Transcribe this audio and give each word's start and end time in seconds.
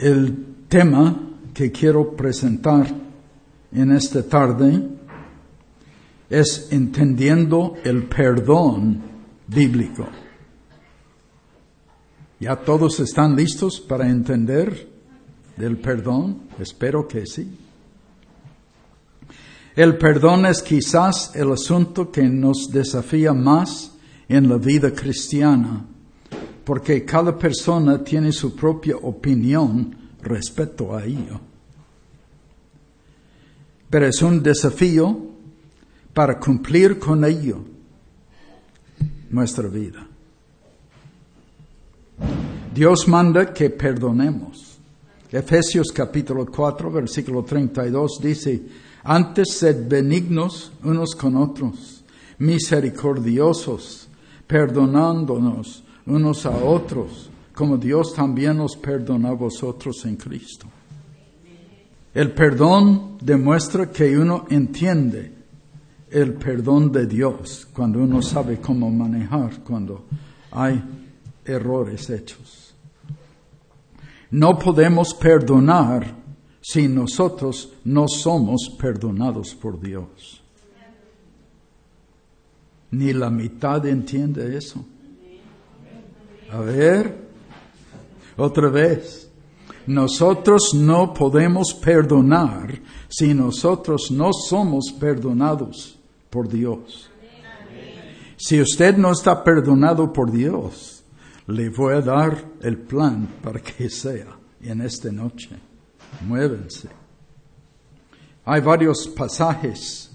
El 0.00 0.64
tema 0.66 1.14
que 1.52 1.70
quiero 1.70 2.16
presentar 2.16 2.86
en 3.70 3.92
esta 3.92 4.22
tarde 4.22 4.82
es 6.30 6.68
entendiendo 6.70 7.74
el 7.84 8.04
perdón 8.04 9.02
bíblico. 9.46 10.08
¿Ya 12.38 12.56
todos 12.56 12.98
están 13.00 13.36
listos 13.36 13.78
para 13.78 14.08
entender 14.08 14.88
del 15.58 15.76
perdón? 15.76 16.44
Espero 16.58 17.06
que 17.06 17.26
sí. 17.26 17.58
El 19.76 19.98
perdón 19.98 20.46
es 20.46 20.62
quizás 20.62 21.36
el 21.36 21.52
asunto 21.52 22.10
que 22.10 22.22
nos 22.22 22.70
desafía 22.72 23.34
más 23.34 23.92
en 24.30 24.48
la 24.48 24.56
vida 24.56 24.92
cristiana, 24.92 25.84
porque 26.70 27.04
cada 27.04 27.36
persona 27.36 27.98
tiene 27.98 28.30
su 28.30 28.54
propia 28.54 28.94
opinión 28.96 29.92
respecto 30.22 30.94
a 30.94 31.04
ello. 31.04 31.40
Pero 33.90 34.06
es 34.06 34.22
un 34.22 34.40
desafío 34.40 35.18
para 36.14 36.38
cumplir 36.38 36.96
con 36.96 37.24
ello 37.24 37.58
nuestra 39.30 39.66
vida. 39.66 40.06
Dios 42.72 43.08
manda 43.08 43.52
que 43.52 43.70
perdonemos. 43.70 44.78
Efesios 45.32 45.90
capítulo 45.90 46.46
4, 46.46 46.88
versículo 46.88 47.42
32 47.42 48.20
dice, 48.22 48.62
antes 49.02 49.54
sed 49.54 49.88
benignos 49.88 50.70
unos 50.84 51.16
con 51.16 51.36
otros, 51.36 52.04
misericordiosos, 52.38 54.06
perdonándonos 54.46 55.82
unos 56.10 56.44
a 56.46 56.50
otros, 56.50 57.30
como 57.54 57.76
Dios 57.76 58.14
también 58.14 58.58
nos 58.58 58.76
perdona 58.76 59.30
a 59.30 59.34
vosotros 59.34 60.04
en 60.04 60.16
Cristo. 60.16 60.66
El 62.12 62.32
perdón 62.32 63.18
demuestra 63.20 63.90
que 63.90 64.18
uno 64.18 64.46
entiende 64.50 65.32
el 66.10 66.34
perdón 66.34 66.90
de 66.90 67.06
Dios 67.06 67.68
cuando 67.72 68.00
uno 68.00 68.20
sabe 68.20 68.60
cómo 68.60 68.90
manejar 68.90 69.60
cuando 69.62 70.06
hay 70.50 70.82
errores 71.44 72.10
hechos. 72.10 72.74
No 74.32 74.58
podemos 74.58 75.14
perdonar 75.14 76.14
si 76.60 76.88
nosotros 76.88 77.72
no 77.84 78.06
somos 78.08 78.70
perdonados 78.78 79.54
por 79.54 79.80
Dios. 79.80 80.42
Ni 82.92 83.12
la 83.12 83.30
mitad 83.30 83.86
entiende 83.86 84.56
eso. 84.56 84.84
A 86.52 86.60
ver, 86.60 87.16
otra 88.36 88.68
vez. 88.68 89.28
Nosotros 89.86 90.72
no 90.74 91.12
podemos 91.14 91.74
perdonar 91.74 92.80
si 93.08 93.34
nosotros 93.34 94.10
no 94.10 94.32
somos 94.32 94.92
perdonados 94.92 95.98
por 96.28 96.48
Dios. 96.48 97.10
Si 98.36 98.60
usted 98.60 98.96
no 98.96 99.12
está 99.12 99.42
perdonado 99.42 100.12
por 100.12 100.30
Dios, 100.30 101.02
le 101.46 101.70
voy 101.70 101.94
a 101.94 102.00
dar 102.00 102.44
el 102.62 102.78
plan 102.78 103.28
para 103.42 103.60
que 103.60 103.90
sea 103.90 104.36
en 104.62 104.80
esta 104.82 105.10
noche 105.10 105.50
muévense. 106.26 106.88
Hay 108.44 108.60
varios 108.60 109.06
pasajes 109.08 110.10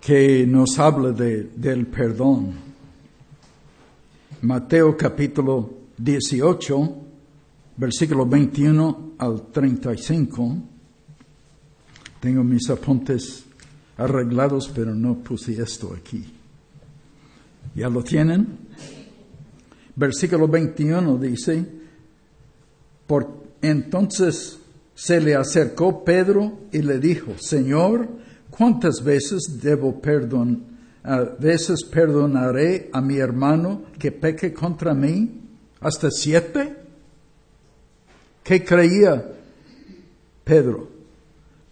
que 0.00 0.46
nos 0.46 0.78
hablan 0.78 1.14
de, 1.14 1.50
del 1.54 1.86
perdón. 1.86 2.54
Mateo 4.46 4.96
capítulo 4.96 5.88
18, 5.98 6.96
versículo 7.78 8.24
21 8.26 9.14
al 9.18 9.50
35. 9.50 10.56
Tengo 12.20 12.44
mis 12.44 12.70
apuntes 12.70 13.44
arreglados, 13.96 14.70
pero 14.72 14.94
no 14.94 15.16
puse 15.16 15.60
esto 15.60 15.92
aquí. 15.98 16.24
¿Ya 17.74 17.88
lo 17.88 18.04
tienen? 18.04 18.46
Versículo 19.96 20.46
21 20.46 21.18
dice, 21.18 21.66
por 23.04 23.28
entonces 23.60 24.60
se 24.94 25.20
le 25.20 25.34
acercó 25.34 26.04
Pedro 26.04 26.68
y 26.70 26.82
le 26.82 27.00
dijo, 27.00 27.32
Señor, 27.36 28.08
¿cuántas 28.48 29.02
veces 29.02 29.58
debo 29.60 30.00
perdonar? 30.00 30.75
A 31.06 31.20
veces 31.38 31.84
perdonaré 31.84 32.90
a 32.92 33.00
mi 33.00 33.16
hermano 33.18 33.84
que 33.98 34.10
peque 34.10 34.52
contra 34.52 34.92
mí? 34.92 35.40
¿Hasta 35.80 36.10
siete? 36.10 36.76
¿Qué 38.42 38.64
creía 38.64 39.24
Pedro? 40.42 40.88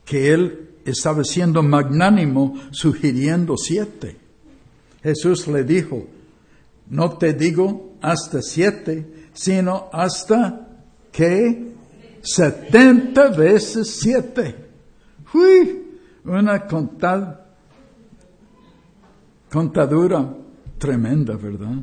Que 0.04 0.32
él 0.32 0.70
estaba 0.84 1.24
siendo 1.24 1.62
magnánimo 1.62 2.54
sugiriendo 2.70 3.56
siete. 3.56 4.16
Jesús 5.02 5.48
le 5.48 5.64
dijo, 5.64 6.06
no 6.88 7.18
te 7.18 7.32
digo 7.32 7.94
hasta 8.00 8.40
siete, 8.40 9.04
sino 9.32 9.88
hasta 9.92 10.68
que 11.10 11.74
70 12.22 13.30
veces 13.30 13.98
7. 14.00 14.54
Uy, 15.34 15.82
una 16.24 16.66
contadura 19.54 20.36
tremenda, 20.78 21.36
¿verdad? 21.36 21.76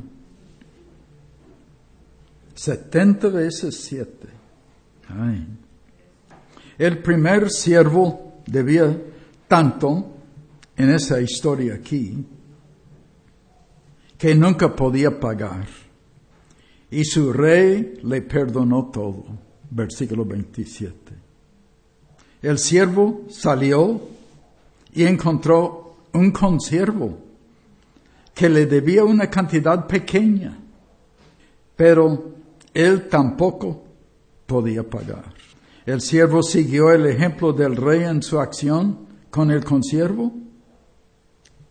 70 2.54 3.28
veces 3.28 3.80
7. 3.80 4.28
El 6.76 6.98
primer 6.98 7.48
siervo 7.48 8.42
debía 8.46 8.94
tanto 9.48 10.04
en 10.76 10.90
esa 10.90 11.18
historia 11.22 11.76
aquí 11.76 12.22
que 14.18 14.34
nunca 14.34 14.76
podía 14.76 15.18
pagar. 15.18 15.66
Y 16.90 17.06
su 17.06 17.32
rey 17.32 18.00
le 18.02 18.20
perdonó 18.20 18.90
todo 18.92 19.24
versículo 19.70 20.26
27. 20.26 20.94
El 22.42 22.58
siervo 22.58 23.22
salió 23.30 23.98
y 24.92 25.04
encontró 25.04 25.96
un 26.12 26.30
consiervo 26.32 27.21
que 28.34 28.48
le 28.48 28.66
debía 28.66 29.04
una 29.04 29.28
cantidad 29.28 29.86
pequeña, 29.86 30.58
pero 31.76 32.32
él 32.72 33.08
tampoco 33.08 33.84
podía 34.46 34.82
pagar. 34.88 35.24
El 35.84 36.00
siervo 36.00 36.42
siguió 36.42 36.92
el 36.92 37.06
ejemplo 37.06 37.52
del 37.52 37.76
rey 37.76 38.04
en 38.04 38.22
su 38.22 38.38
acción 38.40 39.06
con 39.30 39.50
el 39.50 39.64
consiervo. 39.64 40.32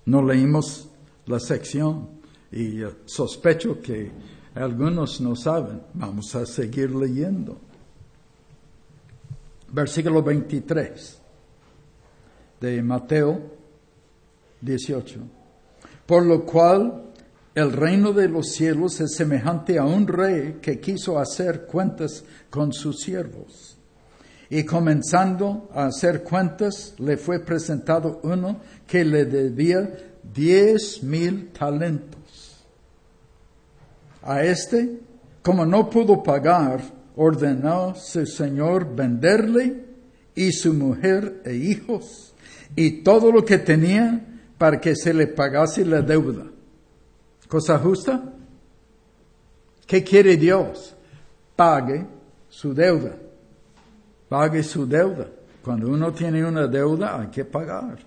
No 0.06 0.22
leímos 0.22 0.90
la 1.26 1.40
sección 1.40 2.10
y 2.52 2.82
sospecho 3.06 3.80
que 3.82 4.12
algunos 4.56 5.22
no 5.22 5.36
saben. 5.36 5.82
Vamos 5.94 6.36
a 6.36 6.46
seguir 6.46 6.94
leyendo 6.94 7.60
versículo 9.72 10.22
23 10.22 11.22
de 12.60 12.84
Mateo 12.84 13.42
18. 14.62 15.41
Por 16.06 16.26
lo 16.26 16.46
cual 16.46 17.12
el 17.54 17.74
reino 17.74 18.14
de 18.14 18.30
los 18.30 18.54
cielos 18.54 19.00
es 19.02 19.16
semejante 19.16 19.78
a 19.78 19.84
un 19.84 20.08
rey 20.08 20.60
que 20.62 20.80
quiso 20.80 21.20
hacer 21.20 21.66
cuentas 21.66 22.24
con 22.50 22.72
sus 22.72 23.02
siervos. 23.02 23.78
Y 24.50 24.64
comenzando 24.64 25.70
a 25.74 25.86
hacer 25.86 26.24
cuentas, 26.24 26.94
le 26.98 27.18
fue 27.18 27.40
presentado 27.40 28.20
uno 28.24 28.60
que 28.88 29.06
le 29.06 29.26
debía 29.26 29.90
diez 30.34 31.04
mil 31.04 31.50
talentos. 31.50 32.66
A 34.24 34.44
este, 34.44 35.00
como 35.42 35.66
no 35.66 35.90
pudo 35.90 36.22
pagar, 36.22 36.82
ordenó 37.16 37.96
su 37.96 38.26
señor 38.26 38.96
venderle 38.96 39.86
y 40.36 40.52
su 40.52 40.74
mujer 40.74 41.42
e 41.46 41.56
hijos 41.56 42.34
y 42.76 43.04
todo 43.04 43.32
lo 43.32 43.44
que 43.44 43.58
tenía 43.58 44.31
para 44.62 44.80
que 44.80 44.96
se 44.96 45.12
le 45.12 45.26
pagase 45.26 45.84
la 45.84 46.04
deuda. 46.04 46.44
¿Cosa 47.48 47.80
justa? 47.80 48.22
¿Qué 49.88 50.04
quiere 50.04 50.38
Dios? 50.38 50.96
Pague 51.56 52.06
su 52.48 52.72
deuda. 52.72 53.16
Pague 54.30 54.62
su 54.62 54.86
deuda. 54.86 55.26
Cuando 55.64 55.90
uno 55.90 56.14
tiene 56.14 56.46
una 56.46 56.68
deuda 56.68 57.20
hay 57.20 57.30
que 57.30 57.44
pagar. 57.44 57.98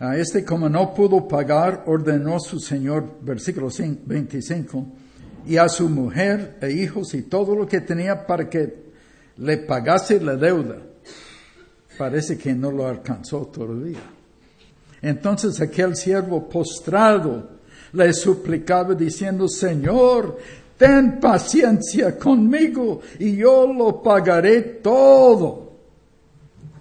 A 0.00 0.16
este 0.16 0.44
como 0.44 0.68
no 0.68 0.92
pudo 0.92 1.28
pagar, 1.28 1.84
ordenó 1.86 2.40
su 2.40 2.58
Señor, 2.58 3.20
versículo 3.20 3.68
25, 3.68 4.86
y 5.46 5.56
a 5.56 5.68
su 5.68 5.88
mujer 5.88 6.58
e 6.60 6.72
hijos 6.72 7.14
y 7.14 7.22
todo 7.22 7.54
lo 7.54 7.64
que 7.64 7.80
tenía 7.80 8.26
para 8.26 8.50
que 8.50 8.90
le 9.36 9.58
pagase 9.58 10.20
la 10.20 10.34
deuda. 10.34 10.78
Parece 11.96 12.36
que 12.36 12.52
no 12.54 12.72
lo 12.72 12.88
alcanzó 12.88 13.46
todavía. 13.46 14.18
Entonces 15.02 15.60
aquel 15.60 15.96
siervo 15.96 16.48
postrado 16.48 17.60
le 17.92 18.12
suplicaba 18.12 18.94
diciendo, 18.94 19.48
Señor, 19.48 20.38
ten 20.76 21.18
paciencia 21.20 22.18
conmigo 22.18 23.00
y 23.18 23.36
yo 23.36 23.72
lo 23.72 24.02
pagaré 24.02 24.60
todo. 24.82 25.70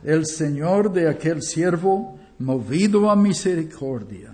El 0.04 0.26
Señor 0.26 0.92
de 0.92 1.10
aquel 1.10 1.42
siervo, 1.42 2.18
movido 2.40 3.10
a 3.10 3.16
misericordia, 3.16 4.34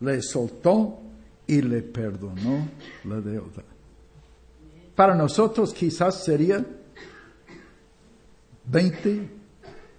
le 0.00 0.22
soltó 0.22 0.98
y 1.46 1.60
le 1.60 1.82
perdonó 1.82 2.68
la 3.04 3.20
deuda. 3.20 3.62
Para 4.94 5.14
nosotros 5.14 5.74
quizás 5.74 6.24
sería 6.24 6.64
20, 8.64 9.30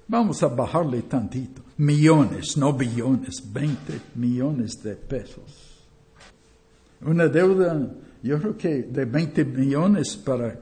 vamos 0.08 0.42
a 0.42 0.48
bajarle 0.48 1.04
tantito, 1.04 1.62
millones, 1.78 2.58
no 2.58 2.74
billones, 2.74 3.42
20 3.52 4.02
millones 4.16 4.82
de 4.84 4.96
pesos. 4.96 5.86
Una 7.02 7.28
deuda, 7.28 7.80
yo 8.24 8.40
creo 8.40 8.58
que 8.58 8.84
de 8.84 9.06
20 9.06 9.46
millones 9.46 10.16
para 10.18 10.60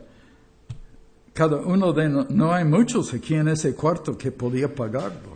cada 1.33 1.57
uno 1.57 1.93
de 1.93 2.09
nosotros, 2.09 2.35
no 2.35 2.53
hay 2.53 2.65
muchos 2.65 3.13
aquí 3.13 3.35
en 3.35 3.49
ese 3.49 3.73
cuarto 3.73 4.17
que 4.17 4.31
podía 4.31 4.73
pagarlo. 4.73 5.35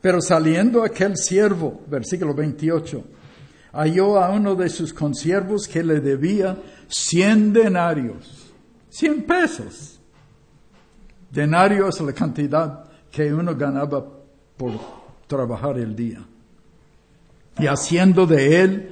Pero 0.00 0.20
saliendo 0.20 0.82
aquel 0.82 1.16
siervo, 1.16 1.82
versículo 1.88 2.34
28, 2.34 3.04
halló 3.72 4.18
a 4.18 4.30
uno 4.30 4.54
de 4.54 4.68
sus 4.68 4.92
consiervos 4.92 5.68
que 5.68 5.82
le 5.82 6.00
debía 6.00 6.56
100 6.88 7.52
denarios, 7.52 8.52
100 8.90 9.22
pesos. 9.24 10.00
Denario 11.30 11.88
es 11.88 12.00
la 12.00 12.12
cantidad 12.12 12.84
que 13.10 13.32
uno 13.32 13.54
ganaba 13.54 14.15
por 14.56 14.72
trabajar 15.26 15.78
el 15.78 15.94
día. 15.94 16.24
Y 17.58 17.66
haciendo 17.66 18.26
de 18.26 18.62
él, 18.62 18.90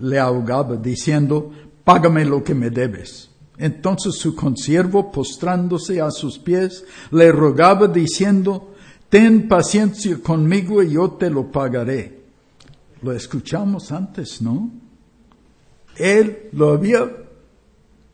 le 0.00 0.18
ahogaba, 0.18 0.76
diciendo, 0.76 1.50
págame 1.84 2.24
lo 2.24 2.42
que 2.42 2.54
me 2.54 2.70
debes. 2.70 3.30
Entonces 3.58 4.14
su 4.16 4.34
consiervo, 4.34 5.12
postrándose 5.12 6.00
a 6.00 6.10
sus 6.10 6.38
pies, 6.38 6.84
le 7.10 7.30
rogaba, 7.30 7.86
diciendo, 7.88 8.74
ten 9.08 9.48
paciencia 9.48 10.18
conmigo 10.22 10.82
y 10.82 10.92
yo 10.92 11.10
te 11.12 11.28
lo 11.28 11.50
pagaré. 11.52 12.20
Lo 13.02 13.12
escuchamos 13.12 13.92
antes, 13.92 14.40
¿no? 14.40 14.70
Él 15.96 16.48
lo 16.52 16.70
había 16.70 17.10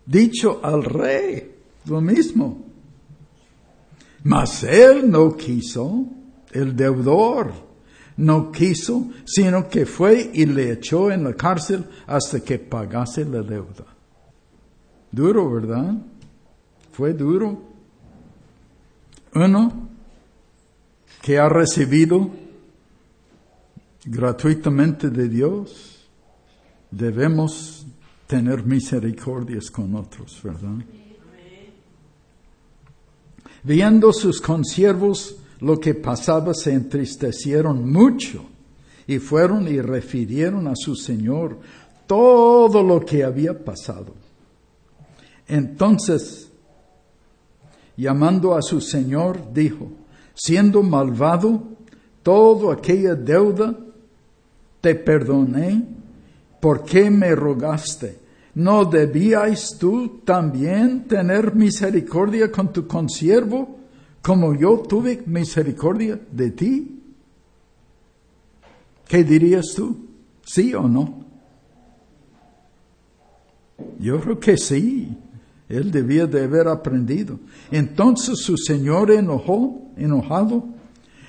dicho 0.05 0.61
al 0.63 0.85
rey, 0.85 1.55
lo 1.87 2.01
mismo. 2.01 2.65
Mas 4.25 4.65
él 4.65 5.09
no 5.09 5.37
quiso, 5.37 6.07
el 6.53 6.77
deudor 6.77 7.53
no 8.19 8.51
quiso, 8.51 9.11
sino 9.25 9.69
que 9.69 9.85
fue 9.85 10.31
y 10.33 10.47
le 10.47 10.73
echó 10.73 11.11
en 11.11 11.25
la 11.25 11.35
cárcel 11.35 11.85
hasta 12.07 12.41
que 12.41 12.59
pagase 12.59 13.25
la 13.25 13.43
deuda. 13.43 13.85
Duro, 15.13 15.51
¿verdad? 15.51 15.95
Fue 16.93 17.13
duro. 17.13 17.63
Uno 19.35 19.89
que 21.21 21.39
ha 21.39 21.49
recibido 21.49 22.31
gratuitamente 24.07 25.11
de 25.11 25.29
Dios, 25.29 26.09
debemos 26.91 27.87
tener 28.27 28.65
misericordias 28.65 29.71
con 29.71 29.95
otros, 29.95 30.41
¿verdad? 30.43 30.77
Viendo 33.63 34.13
sus 34.13 34.41
consiervos 34.41 35.37
lo 35.61 35.79
que 35.81 35.95
pasaba, 35.95 36.53
se 36.55 36.73
entristecieron 36.73 37.91
mucho 37.91 38.45
y 39.07 39.19
fueron 39.19 39.69
y 39.69 39.81
refirieron 39.81 40.67
a 40.69 40.75
su 40.75 40.95
Señor 40.95 41.59
todo 42.07 42.83
lo 42.83 43.05
que 43.05 43.25
había 43.25 43.65
pasado. 43.65 44.15
Entonces, 45.49 46.51
llamando 47.97 48.55
a 48.55 48.63
su 48.63 48.81
Señor, 48.81 49.53
dijo, 49.53 49.91
siendo 50.35 50.83
malvado, 50.83 51.63
toda 52.23 52.75
aquella 52.75 53.15
deuda 53.15 53.77
te 54.81 54.95
perdoné, 54.95 55.85
¿por 56.61 56.85
qué 56.85 57.11
me 57.11 57.35
rogaste? 57.35 58.19
¿No 58.55 58.85
debíais 58.85 59.77
tú 59.79 60.21
también 60.25 61.07
tener 61.07 61.55
misericordia 61.55 62.51
con 62.51 62.73
tu 62.73 62.87
consiervo, 62.87 63.79
como 64.27 64.57
yo 64.57 64.79
tuve 64.79 65.23
misericordia 65.25 66.19
de 66.33 66.51
ti? 66.51 67.01
¿Qué 69.07 69.23
dirías 69.23 69.67
tú? 69.77 70.05
¿Sí 70.45 70.75
o 70.75 70.89
no? 70.89 71.25
Yo 74.01 74.21
creo 74.21 74.41
que 74.41 74.57
sí. 74.57 75.17
Él 75.69 75.93
debía 75.93 76.27
de 76.27 76.43
haber 76.43 76.67
aprendido. 76.67 77.39
Entonces 77.71 78.41
su 78.41 78.57
señor 78.57 79.13
enojó, 79.13 79.93
enojado, 79.97 80.65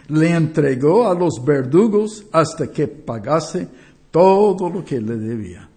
le 0.07 0.31
entregó 0.31 1.07
a 1.07 1.13
los 1.13 1.45
verdugos 1.45 2.25
hasta 2.31 2.71
que 2.71 2.87
pagase 2.87 3.67
todo 4.09 4.71
lo 4.71 4.83
que 4.83 4.99
le 4.99 5.17
debía. 5.17 5.69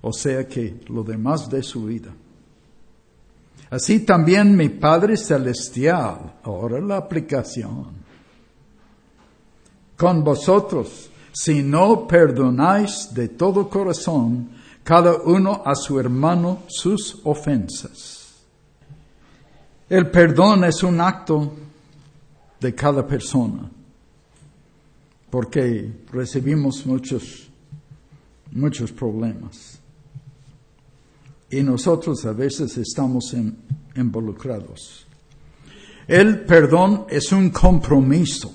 O 0.00 0.12
sea 0.12 0.48
que 0.48 0.80
lo 0.88 1.04
demás 1.04 1.48
de 1.48 1.62
su 1.62 1.84
vida. 1.84 2.12
Así 3.74 3.98
también 4.06 4.56
mi 4.56 4.68
Padre 4.68 5.16
Celestial, 5.16 6.34
ahora 6.44 6.80
la 6.80 6.96
aplicación, 6.96 7.86
con 9.96 10.22
vosotros, 10.22 11.10
si 11.32 11.60
no 11.64 12.06
perdonáis 12.06 13.12
de 13.12 13.30
todo 13.30 13.68
corazón 13.68 14.50
cada 14.84 15.16
uno 15.22 15.60
a 15.66 15.74
su 15.74 15.98
hermano 15.98 16.62
sus 16.68 17.20
ofensas. 17.24 18.44
El 19.88 20.08
perdón 20.08 20.62
es 20.62 20.84
un 20.84 21.00
acto 21.00 21.52
de 22.60 22.72
cada 22.76 23.04
persona, 23.04 23.68
porque 25.30 26.04
recibimos 26.12 26.86
muchos, 26.86 27.48
muchos 28.52 28.92
problemas. 28.92 29.73
Y 31.54 31.62
nosotros 31.62 32.24
a 32.26 32.32
veces 32.32 32.76
estamos 32.78 33.32
involucrados. 33.94 35.06
El 36.08 36.40
perdón 36.40 37.06
es 37.08 37.30
un 37.30 37.50
compromiso. 37.50 38.52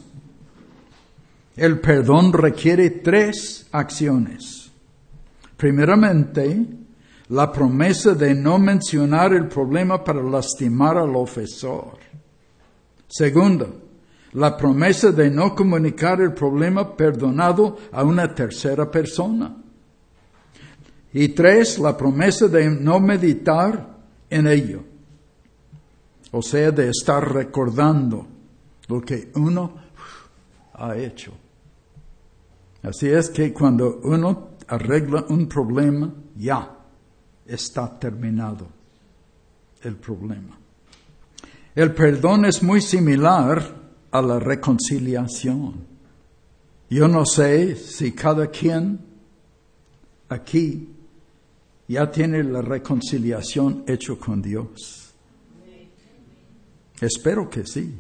El 1.55 1.79
perdón 1.79 2.33
requiere 2.33 2.89
tres 2.89 3.67
acciones. 3.71 4.69
Primeramente, 5.55 6.67
la 7.29 7.49
promesa 7.53 8.15
de 8.15 8.35
no 8.35 8.59
mencionar 8.59 9.31
el 9.31 9.47
problema 9.47 10.03
para 10.03 10.21
lastimar 10.21 10.97
al 10.97 11.15
ofensor. 11.15 11.99
Segundo, 13.07 13.81
la 14.33 14.57
promesa 14.57 15.13
de 15.13 15.29
no 15.29 15.55
comunicar 15.55 16.19
el 16.19 16.33
problema 16.33 16.97
perdonado 16.97 17.77
a 17.93 18.03
una 18.03 18.35
tercera 18.35 18.91
persona. 18.91 19.55
Y 21.13 21.29
tres, 21.29 21.79
la 21.79 21.97
promesa 21.97 22.47
de 22.47 22.69
no 22.69 22.99
meditar 22.99 23.97
en 24.29 24.47
ello. 24.47 24.83
O 26.31 26.41
sea, 26.41 26.71
de 26.71 26.89
estar 26.89 27.33
recordando 27.33 28.27
lo 28.87 29.01
que 29.01 29.31
uno 29.35 29.73
ha 30.73 30.95
hecho. 30.95 31.33
Así 32.83 33.09
es 33.09 33.29
que 33.29 33.51
cuando 33.51 33.99
uno 34.03 34.49
arregla 34.67 35.25
un 35.29 35.47
problema, 35.47 36.13
ya 36.37 36.77
está 37.45 37.99
terminado 37.99 38.67
el 39.81 39.95
problema. 39.95 40.57
El 41.75 41.93
perdón 41.93 42.45
es 42.45 42.61
muy 42.61 42.81
similar 42.81 43.79
a 44.11 44.21
la 44.21 44.39
reconciliación. 44.39 45.87
Yo 46.89 47.07
no 47.07 47.25
sé 47.25 47.75
si 47.75 48.11
cada 48.11 48.47
quien 48.47 48.99
aquí 50.29 50.89
ya 51.89 52.11
tiene 52.11 52.43
la 52.43 52.61
reconciliación 52.61 53.83
hecho 53.87 54.19
con 54.19 54.41
Dios. 54.41 55.11
Espero 57.01 57.49
que 57.49 57.65
sí. 57.65 57.99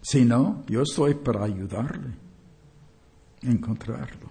Si 0.00 0.24
no, 0.24 0.64
yo 0.68 0.82
estoy 0.82 1.14
para 1.14 1.44
ayudarle 1.44 2.14
a 3.42 3.50
encontrarlo. 3.50 4.30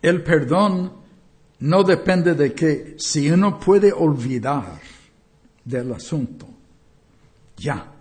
El 0.00 0.24
perdón 0.24 0.90
no 1.60 1.84
depende 1.84 2.34
de 2.34 2.54
que 2.54 2.96
si 2.98 3.30
uno 3.30 3.60
puede 3.60 3.92
olvidar 3.92 4.80
del 5.64 5.92
asunto, 5.92 6.48
ya 7.58 7.92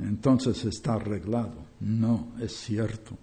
entonces 0.00 0.64
está 0.64 0.94
arreglado. 0.94 1.54
No, 1.78 2.32
es 2.40 2.56
cierto. 2.56 3.16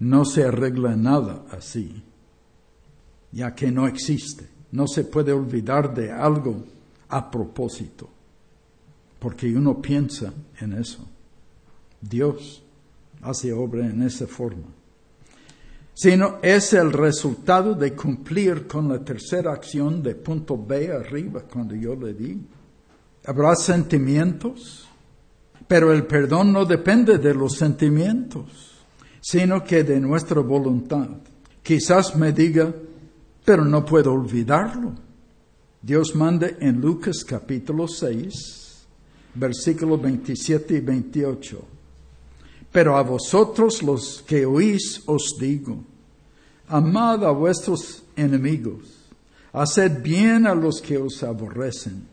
No 0.00 0.24
se 0.24 0.42
arregla 0.42 0.96
nada 0.96 1.44
así, 1.52 2.02
ya 3.34 3.54
que 3.54 3.70
no 3.70 3.86
existe. 3.86 4.48
No 4.70 4.86
se 4.86 5.04
puede 5.04 5.32
olvidar 5.32 5.92
de 5.92 6.10
algo 6.10 6.64
a 7.08 7.30
propósito, 7.30 8.08
porque 9.18 9.54
uno 9.54 9.82
piensa 9.82 10.32
en 10.60 10.72
eso. 10.72 11.04
Dios 12.00 12.62
hace 13.22 13.52
obra 13.52 13.86
en 13.86 14.02
esa 14.02 14.26
forma. 14.26 14.68
sino 15.96 16.38
es 16.42 16.72
el 16.72 16.92
resultado 16.92 17.74
de 17.74 17.94
cumplir 17.94 18.66
con 18.66 18.88
la 18.88 18.98
tercera 19.04 19.52
acción 19.52 20.02
de 20.02 20.16
punto 20.16 20.58
B 20.58 20.92
arriba 20.92 21.42
cuando 21.42 21.76
yo 21.76 21.94
le 21.94 22.12
di. 22.12 22.36
Habrá 23.26 23.54
sentimientos, 23.54 24.88
pero 25.68 25.92
el 25.92 26.04
perdón 26.04 26.52
no 26.52 26.64
depende 26.64 27.18
de 27.18 27.32
los 27.32 27.54
sentimientos, 27.54 28.74
sino 29.20 29.62
que 29.62 29.84
de 29.84 30.00
nuestra 30.00 30.40
voluntad. 30.40 31.08
Quizás 31.62 32.16
me 32.16 32.32
diga, 32.32 32.74
pero 33.44 33.64
no 33.64 33.84
puedo 33.84 34.12
olvidarlo. 34.12 34.92
Dios 35.82 36.14
manda 36.14 36.48
en 36.60 36.80
Lucas 36.80 37.24
capítulo 37.24 37.86
6, 37.86 38.86
versículos 39.34 40.00
27 40.00 40.76
y 40.76 40.80
28. 40.80 41.64
Pero 42.72 42.96
a 42.96 43.02
vosotros 43.02 43.82
los 43.82 44.24
que 44.26 44.46
oís 44.46 45.02
os 45.06 45.36
digo, 45.38 45.84
amad 46.68 47.24
a 47.24 47.30
vuestros 47.30 48.02
enemigos, 48.16 49.10
haced 49.52 50.02
bien 50.02 50.46
a 50.46 50.54
los 50.54 50.80
que 50.80 50.96
os 50.96 51.22
aborrecen, 51.22 52.08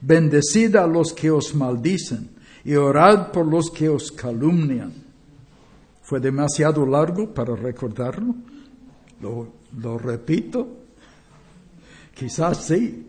bendecid 0.00 0.76
a 0.76 0.86
los 0.86 1.12
que 1.12 1.30
os 1.30 1.54
maldicen 1.54 2.30
y 2.64 2.74
orad 2.74 3.32
por 3.32 3.46
los 3.46 3.70
que 3.70 3.88
os 3.88 4.10
calumnian. 4.10 4.92
¿Fue 6.02 6.18
demasiado 6.18 6.84
largo 6.86 7.32
para 7.32 7.54
recordarlo? 7.54 8.34
Lo, 9.20 9.59
repito. 9.98 10.68
Quizás 12.14 12.66
sí. 12.66 13.06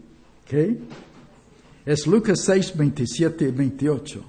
Es 1.85 2.07
Lucas 2.07 2.41
6, 2.45 2.77
27 2.77 3.45
y 3.45 3.51
28. 3.51 4.23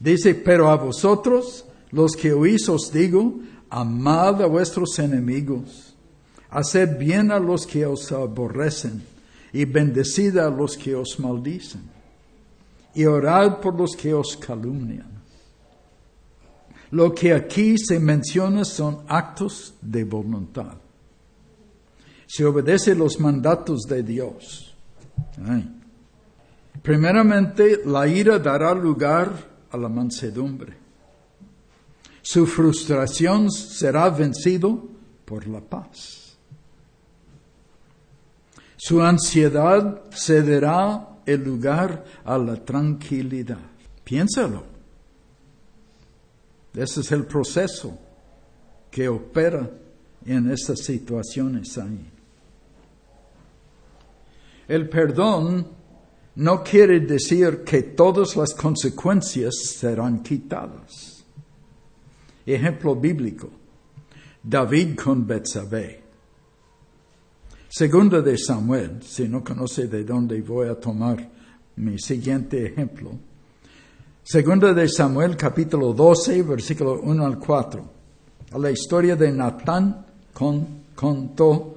Dice, 0.00 0.34
pero 0.34 0.68
a 0.68 0.76
vosotros, 0.76 1.64
los 1.92 2.16
que 2.16 2.32
oís, 2.32 2.68
os 2.68 2.92
digo, 2.92 3.38
amad 3.70 4.42
a 4.42 4.46
vuestros 4.46 4.98
enemigos, 4.98 5.94
haced 6.50 6.98
bien 6.98 7.30
a 7.30 7.38
los 7.38 7.66
que 7.66 7.86
os 7.86 8.10
aborrecen, 8.10 9.02
y 9.52 9.64
bendecid 9.64 10.36
a 10.38 10.50
los 10.50 10.76
que 10.76 10.96
os 10.96 11.20
maldicen, 11.20 11.82
y 12.94 13.04
orad 13.04 13.60
por 13.60 13.78
los 13.78 13.94
que 13.94 14.12
os 14.12 14.36
calumnian. 14.36 15.12
Lo 16.90 17.14
que 17.14 17.32
aquí 17.32 17.78
se 17.78 18.00
menciona 18.00 18.64
son 18.64 19.04
actos 19.06 19.74
de 19.80 20.04
voluntad. 20.04 20.81
Se 22.34 22.46
obedece 22.46 22.94
los 22.94 23.20
mandatos 23.20 23.82
de 23.82 24.02
Dios. 24.02 24.74
Primeramente, 26.80 27.82
la 27.84 28.08
ira 28.08 28.38
dará 28.38 28.72
lugar 28.72 29.30
a 29.70 29.76
la 29.76 29.90
mansedumbre. 29.90 30.74
Su 32.22 32.46
frustración 32.46 33.50
será 33.50 34.08
vencido 34.08 34.82
por 35.26 35.46
la 35.46 35.60
paz. 35.60 36.38
Su 38.78 39.02
ansiedad 39.02 40.00
cederá 40.10 41.18
el 41.26 41.44
lugar 41.44 42.02
a 42.24 42.38
la 42.38 42.56
tranquilidad. 42.64 43.60
Piénsalo. 44.04 44.64
Ese 46.72 47.00
es 47.02 47.12
el 47.12 47.26
proceso 47.26 47.98
que 48.90 49.06
opera 49.06 49.70
en 50.24 50.50
estas 50.50 50.78
situaciones 50.78 51.76
ahí. 51.76 52.11
El 54.72 54.88
perdón 54.88 55.66
no 56.36 56.64
quiere 56.64 57.00
decir 57.00 57.62
que 57.62 57.82
todas 57.82 58.36
las 58.36 58.54
consecuencias 58.54 59.52
serán 59.78 60.22
quitadas. 60.22 61.26
Ejemplo 62.46 62.96
bíblico. 62.96 63.50
David 64.42 64.96
con 64.96 65.26
Betsabé. 65.26 66.02
Segunda 67.68 68.22
de 68.22 68.38
Samuel, 68.38 69.02
si 69.02 69.28
no 69.28 69.44
conoce 69.44 69.88
de 69.88 70.04
dónde 70.04 70.40
voy 70.40 70.70
a 70.70 70.80
tomar 70.80 71.18
mi 71.76 71.98
siguiente 71.98 72.64
ejemplo. 72.64 73.10
Segunda 74.22 74.72
de 74.72 74.88
Samuel 74.88 75.36
capítulo 75.36 75.92
12, 75.92 76.42
versículo 76.44 76.98
1 76.98 77.26
al 77.26 77.38
4. 77.38 77.90
La 78.58 78.70
historia 78.70 79.16
de 79.16 79.32
Natán 79.32 80.06
contó, 80.32 81.76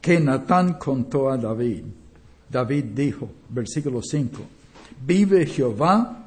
que 0.00 0.18
Natán 0.18 0.80
contó 0.80 1.30
a 1.30 1.36
David. 1.36 1.84
David 2.54 2.84
dijo, 2.94 3.28
versículo 3.48 4.00
5, 4.00 4.38
vive 5.04 5.44
Jehová, 5.44 6.24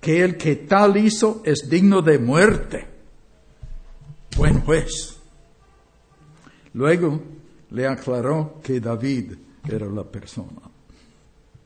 que 0.00 0.24
el 0.24 0.36
que 0.36 0.56
tal 0.56 0.96
hizo 0.96 1.40
es 1.44 1.70
digno 1.70 2.02
de 2.02 2.18
muerte. 2.18 2.84
Buen 4.36 4.60
juez. 4.62 5.16
Luego 6.74 7.22
le 7.70 7.86
aclaró 7.86 8.60
que 8.60 8.80
David 8.80 9.34
era 9.68 9.86
la 9.86 10.02
persona. 10.02 10.62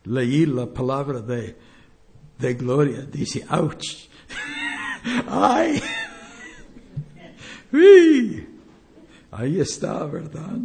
Leí 0.04 0.44
la 0.44 0.66
palabra 0.66 1.22
de, 1.22 1.56
de 2.38 2.54
gloria, 2.54 3.06
dice, 3.10 3.46
ouch. 3.48 4.10
Ay. 5.26 5.80
Ahí 9.30 9.58
está, 9.58 10.04
¿verdad? 10.04 10.58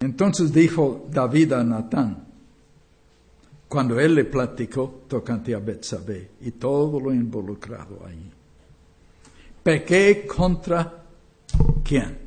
Entonces 0.00 0.50
dijo 0.50 1.06
David 1.10 1.52
a 1.52 1.62
Natán, 1.62 2.24
cuando 3.68 4.00
él 4.00 4.14
le 4.14 4.24
platicó 4.24 5.02
tocante 5.06 5.54
a 5.54 5.58
Betsabé 5.58 6.30
y 6.40 6.52
todo 6.52 6.98
lo 6.98 7.12
involucrado 7.12 8.00
ahí. 8.06 8.32
Pequé 9.62 10.26
contra 10.26 11.04
quién? 11.84 12.18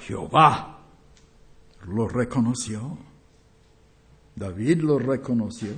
Jehová. 0.00 0.78
Lo 1.86 2.08
reconoció. 2.08 2.98
David 4.34 4.80
lo 4.82 4.98
reconoció. 4.98 5.70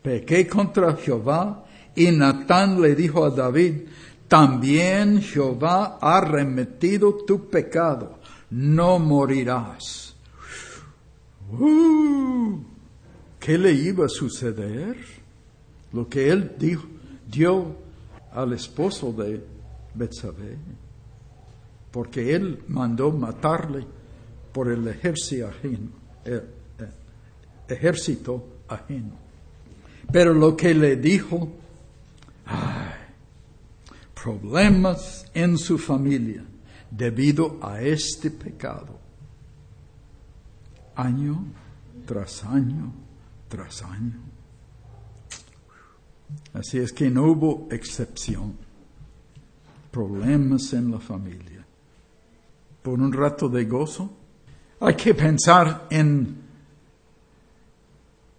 Pequé 0.00 0.46
contra 0.46 0.94
Jehová 0.94 1.66
y 1.96 2.12
Natán 2.12 2.80
le 2.80 2.94
dijo 2.94 3.24
a 3.24 3.30
David, 3.30 3.88
también 4.28 5.20
Jehová 5.20 5.98
ha 6.00 6.20
remetido 6.20 7.24
tu 7.26 7.48
pecado 7.48 8.17
no 8.50 8.98
morirás. 8.98 10.14
Uh, 11.50 12.58
¿Qué 13.38 13.56
le 13.56 13.72
iba 13.72 14.06
a 14.06 14.08
suceder? 14.08 14.96
Lo 15.92 16.08
que 16.08 16.30
él 16.30 16.54
dijo, 16.58 16.86
dio 17.30 17.76
al 18.32 18.52
esposo 18.52 19.12
de 19.12 19.42
Betsabé, 19.94 20.56
porque 21.90 22.34
él 22.34 22.62
mandó 22.68 23.10
matarle 23.10 23.86
por 24.52 24.70
el 24.70 24.86
ejército 24.88 25.48
ajeno, 25.48 25.88
eh, 26.24 26.42
eh. 26.78 26.88
Pero 30.12 30.34
lo 30.34 30.56
que 30.56 30.74
le 30.74 30.96
dijo, 30.96 31.48
problemas 34.14 35.24
en 35.32 35.56
su 35.56 35.78
familia 35.78 36.44
debido 36.90 37.58
a 37.62 37.80
este 37.80 38.30
pecado. 38.30 38.98
Año 40.96 41.44
tras 42.06 42.44
año 42.44 42.92
tras 43.48 43.82
año. 43.82 44.20
Así 46.52 46.78
es 46.78 46.92
que 46.92 47.10
no 47.10 47.24
hubo 47.24 47.68
excepción. 47.70 48.56
Problemas 49.90 50.72
en 50.74 50.90
la 50.90 51.00
familia. 51.00 51.64
Por 52.82 53.00
un 53.00 53.12
rato 53.12 53.48
de 53.48 53.64
gozo, 53.64 54.10
hay 54.80 54.94
que 54.94 55.14
pensar 55.14 55.86
en 55.90 56.36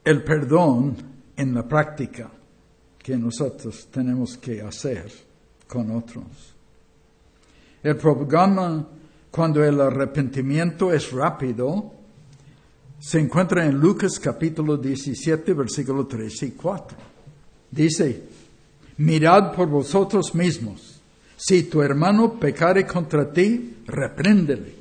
el 0.03 0.24
perdón 0.24 0.96
en 1.36 1.53
la 1.53 1.68
práctica 1.68 2.32
que 2.98 3.18
nosotros 3.18 3.89
tenemos 3.91 4.38
que 4.38 4.62
hacer 4.62 5.12
con 5.68 5.91
otros. 5.91 6.56
El 7.81 7.95
programa, 7.95 8.86
cuando 9.31 9.63
el 9.63 9.79
arrepentimiento 9.79 10.91
es 10.91 11.12
rápido, 11.12 11.93
se 13.00 13.19
encuentra 13.19 13.65
en 13.65 13.79
Lucas 13.79 14.19
capítulo 14.19 14.75
17, 14.75 15.53
versículo 15.53 16.05
3 16.05 16.43
y 16.43 16.51
4. 16.51 16.98
Dice, 17.71 18.24
mirad 18.98 19.53
por 19.53 19.69
vosotros 19.69 20.36
mismos. 20.36 21.00
Si 21.38 21.63
tu 21.63 21.81
hermano 21.81 22.38
pecare 22.38 22.86
contra 22.86 23.31
ti, 23.31 23.77
repréndele. 23.88 24.74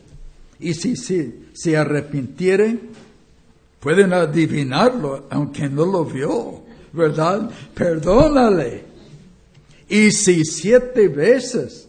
Y 0.58 0.74
si 0.74 0.96
se 0.96 1.76
arrepintiere, 1.76 2.80
pueden 3.78 4.12
adivinarlo, 4.12 5.26
aunque 5.30 5.68
no 5.68 5.86
lo 5.86 6.04
vio, 6.04 6.62
¿verdad? 6.92 7.48
Perdónale. 7.74 8.84
Y 9.88 10.10
si 10.10 10.44
siete 10.44 11.06
veces 11.06 11.87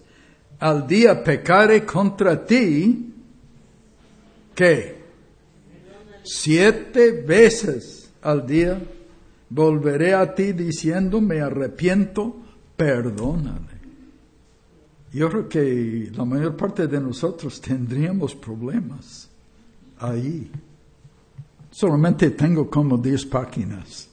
al 0.60 0.86
día 0.88 1.24
pecare 1.24 1.86
contra 1.86 2.46
ti, 2.46 3.14
¿qué? 4.54 5.00
Siete 6.24 7.24
veces 7.24 8.12
al 8.22 8.46
día 8.46 8.82
volveré 9.50 10.14
a 10.14 10.36
ti 10.36 10.54
diciendo, 10.54 11.22
me 11.22 11.42
arrepiento, 11.42 12.36
perdónale. 12.76 13.80
Yo 15.12 15.30
creo 15.30 15.50
que 15.50 16.12
la 16.14 16.24
mayor 16.24 16.56
parte 16.56 16.88
de 16.88 17.00
nosotros 17.00 17.60
tendríamos 17.62 18.36
problemas 18.36 19.28
ahí. 20.00 20.52
Solamente 21.72 22.32
tengo 22.32 22.70
como 22.70 22.98
10 22.98 23.26
páginas. 23.26 24.10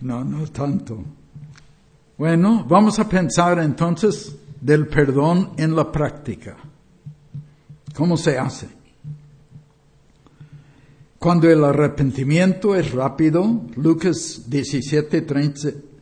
No, 0.00 0.24
no 0.24 0.46
tanto. 0.46 1.04
Bueno, 2.18 2.66
vamos 2.68 2.98
a 2.98 3.08
pensar 3.08 3.60
entonces 3.60 4.34
del 4.60 4.88
perdón 4.88 5.52
en 5.56 5.76
la 5.76 5.92
práctica. 5.92 6.56
¿Cómo 7.94 8.16
se 8.16 8.36
hace? 8.36 8.66
Cuando 11.20 11.48
el 11.48 11.62
arrepentimiento 11.62 12.74
es 12.74 12.90
rápido, 12.90 13.62
Lucas 13.76 14.42
17, 14.48 15.20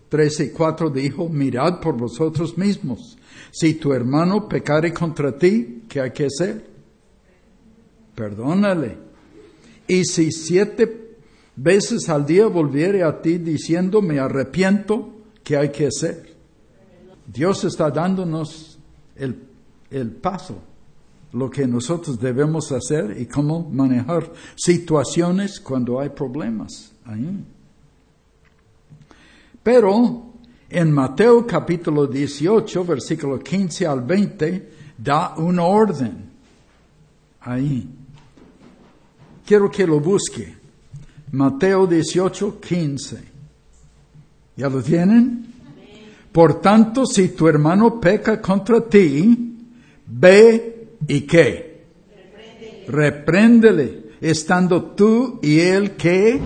13 0.08 0.44
y 0.44 0.50
4 0.52 0.88
dijo, 0.88 1.28
mirad 1.28 1.80
por 1.80 1.98
vosotros 1.98 2.56
mismos. 2.56 3.18
Si 3.50 3.74
tu 3.74 3.92
hermano 3.92 4.48
pecare 4.48 4.94
contra 4.94 5.36
ti, 5.36 5.82
¿qué 5.86 6.00
hay 6.00 6.12
que 6.12 6.26
hacer? 6.26 6.64
Perdónale. 8.14 8.96
Y 9.86 10.04
si 10.06 10.32
siete 10.32 11.18
veces 11.56 12.08
al 12.08 12.24
día 12.24 12.46
volviere 12.46 13.02
a 13.02 13.20
ti 13.20 13.36
diciendo, 13.36 14.00
me 14.00 14.18
arrepiento, 14.18 15.12
¿qué 15.46 15.56
hay 15.56 15.70
que 15.70 15.86
hacer? 15.86 16.34
Dios 17.24 17.62
está 17.62 17.88
dándonos 17.88 18.80
el, 19.14 19.44
el 19.92 20.10
paso 20.10 20.58
lo 21.32 21.48
que 21.48 21.68
nosotros 21.68 22.18
debemos 22.18 22.72
hacer 22.72 23.16
y 23.16 23.26
cómo 23.26 23.68
manejar 23.70 24.32
situaciones 24.56 25.60
cuando 25.60 26.00
hay 26.00 26.08
problemas 26.08 26.92
ahí. 27.04 27.44
Pero 29.62 30.32
en 30.68 30.90
Mateo 30.90 31.46
capítulo 31.46 32.08
18, 32.08 32.84
versículo 32.84 33.38
15 33.38 33.86
al 33.86 34.00
20, 34.00 34.72
da 34.98 35.36
una 35.36 35.62
orden 35.62 36.28
ahí. 37.42 37.88
Quiero 39.46 39.70
que 39.70 39.86
lo 39.86 40.00
busque. 40.00 40.56
Mateo 41.30 41.86
18, 41.86 42.60
15. 42.60 43.35
¿Ya 44.56 44.68
lo 44.68 44.82
tienen? 44.82 45.46
Por 46.32 46.60
tanto, 46.60 47.06
si 47.06 47.28
tu 47.28 47.48
hermano 47.48 48.00
peca 48.00 48.40
contra 48.40 48.80
ti, 48.80 49.56
ve 50.06 50.76
¿Y 51.08 51.20
qué? 51.22 51.84
Repréndele. 52.88 54.06
Estando 54.20 54.82
tú 54.82 55.38
y 55.42 55.60
él 55.60 55.92
que... 55.92 56.40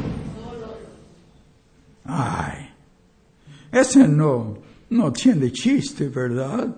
Ay, 2.04 2.68
ese 3.70 4.08
no, 4.08 4.58
no 4.90 5.12
tiene 5.12 5.52
chiste, 5.52 6.08
¿verdad? 6.08 6.74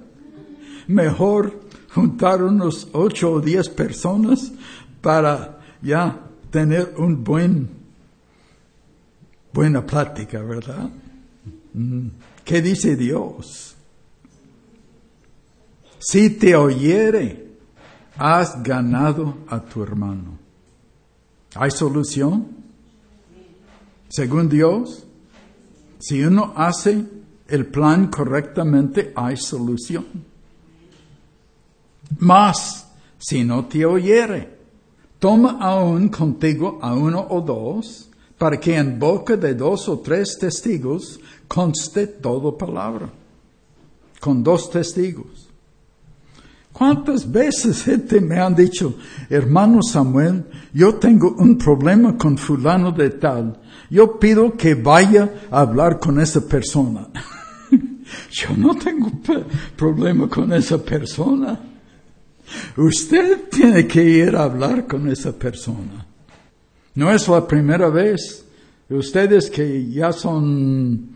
Mejor 0.88 1.60
juntar 1.94 2.42
unos 2.42 2.88
ocho 2.92 3.32
o 3.32 3.40
diez 3.40 3.68
personas 3.70 4.52
para 5.00 5.60
ya 5.80 6.20
tener 6.50 6.94
un 6.98 7.24
buen, 7.24 7.70
buena 9.54 9.86
plática, 9.86 10.42
¿verdad? 10.42 10.90
¿Qué 12.44 12.60
dice 12.60 12.96
Dios? 12.96 13.74
Si 15.98 16.30
te 16.30 16.54
oyere, 16.56 17.52
has 18.16 18.62
ganado 18.62 19.38
a 19.48 19.60
tu 19.60 19.82
hermano. 19.82 20.38
¿Hay 21.54 21.70
solución? 21.70 22.48
Según 24.08 24.48
Dios, 24.48 25.06
si 25.98 26.22
uno 26.22 26.52
hace 26.56 27.04
el 27.48 27.66
plan 27.66 28.08
correctamente, 28.08 29.12
hay 29.14 29.36
solución. 29.36 30.06
Mas, 32.18 32.86
si 33.18 33.44
no 33.44 33.66
te 33.66 33.86
oyere, 33.86 34.58
toma 35.18 35.58
aún 35.60 36.08
contigo 36.08 36.78
a 36.82 36.94
uno 36.94 37.26
o 37.30 37.40
dos, 37.40 38.10
para 38.36 38.58
que 38.58 38.76
en 38.76 38.98
boca 38.98 39.36
de 39.36 39.54
dos 39.54 39.88
o 39.88 40.00
tres 40.00 40.36
testigos 40.38 41.20
conste 41.52 42.06
todo 42.06 42.56
palabra, 42.56 43.10
con 44.18 44.42
dos 44.42 44.70
testigos. 44.70 45.50
¿Cuántas 46.72 47.30
veces 47.30 47.82
gente 47.82 48.22
me 48.22 48.40
han 48.40 48.54
dicho, 48.54 48.94
hermano 49.28 49.82
Samuel, 49.82 50.46
yo 50.72 50.94
tengo 50.94 51.34
un 51.36 51.58
problema 51.58 52.16
con 52.16 52.38
fulano 52.38 52.90
de 52.90 53.10
tal. 53.10 53.60
Yo 53.90 54.18
pido 54.18 54.56
que 54.56 54.74
vaya 54.74 55.30
a 55.50 55.60
hablar 55.60 56.00
con 56.00 56.18
esa 56.18 56.40
persona. 56.40 57.08
yo 58.30 58.56
no 58.56 58.74
tengo 58.74 59.12
problema 59.76 60.28
con 60.28 60.54
esa 60.54 60.78
persona. 60.78 61.60
Usted 62.78 63.50
tiene 63.50 63.86
que 63.86 64.02
ir 64.02 64.34
a 64.36 64.44
hablar 64.44 64.86
con 64.86 65.06
esa 65.10 65.32
persona. 65.32 66.06
No 66.94 67.12
es 67.12 67.28
la 67.28 67.46
primera 67.46 67.90
vez. 67.90 68.42
Ustedes 68.88 69.50
que 69.50 69.90
ya 69.90 70.12
son, 70.12 71.12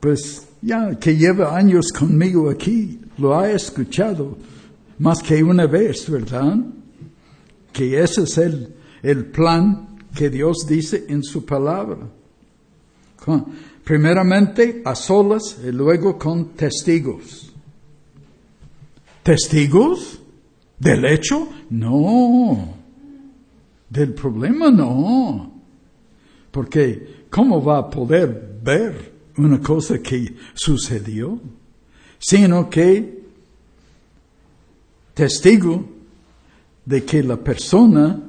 pues, 0.00 0.46
ya 0.62 0.94
que 0.98 1.16
lleva 1.16 1.56
años 1.56 1.92
conmigo 1.92 2.50
aquí, 2.50 3.00
lo 3.18 3.38
ha 3.38 3.50
escuchado 3.50 4.36
más 4.98 5.22
que 5.22 5.42
una 5.42 5.66
vez, 5.66 6.08
¿verdad? 6.10 6.56
Que 7.72 8.00
ese 8.00 8.22
es 8.22 8.38
el, 8.38 8.74
el 9.02 9.26
plan 9.26 9.98
que 10.14 10.30
Dios 10.30 10.66
dice 10.68 11.04
en 11.08 11.22
su 11.22 11.44
palabra. 11.44 11.98
Primeramente 13.84 14.82
a 14.84 14.94
solas 14.94 15.58
y 15.64 15.72
luego 15.72 16.18
con 16.18 16.50
testigos. 16.50 17.52
¿Testigos? 19.22 20.20
¿Del 20.78 21.04
hecho? 21.04 21.48
No. 21.70 22.74
Del 23.90 24.14
problema 24.14 24.70
no. 24.70 25.52
Porque 26.50 27.26
¿cómo 27.30 27.62
va 27.62 27.78
a 27.78 27.90
poder 27.90 28.58
ver 28.62 29.15
una 29.36 29.60
cosa 29.60 29.98
que 29.98 30.34
sucedió? 30.54 31.40
sino 32.18 32.68
que 32.68 33.24
testigo 35.14 35.84
de 36.84 37.04
que 37.04 37.22
la 37.22 37.36
persona 37.36 38.20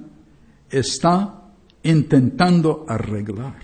está 0.70 1.41
intentando 1.84 2.86
arreglar. 2.88 3.60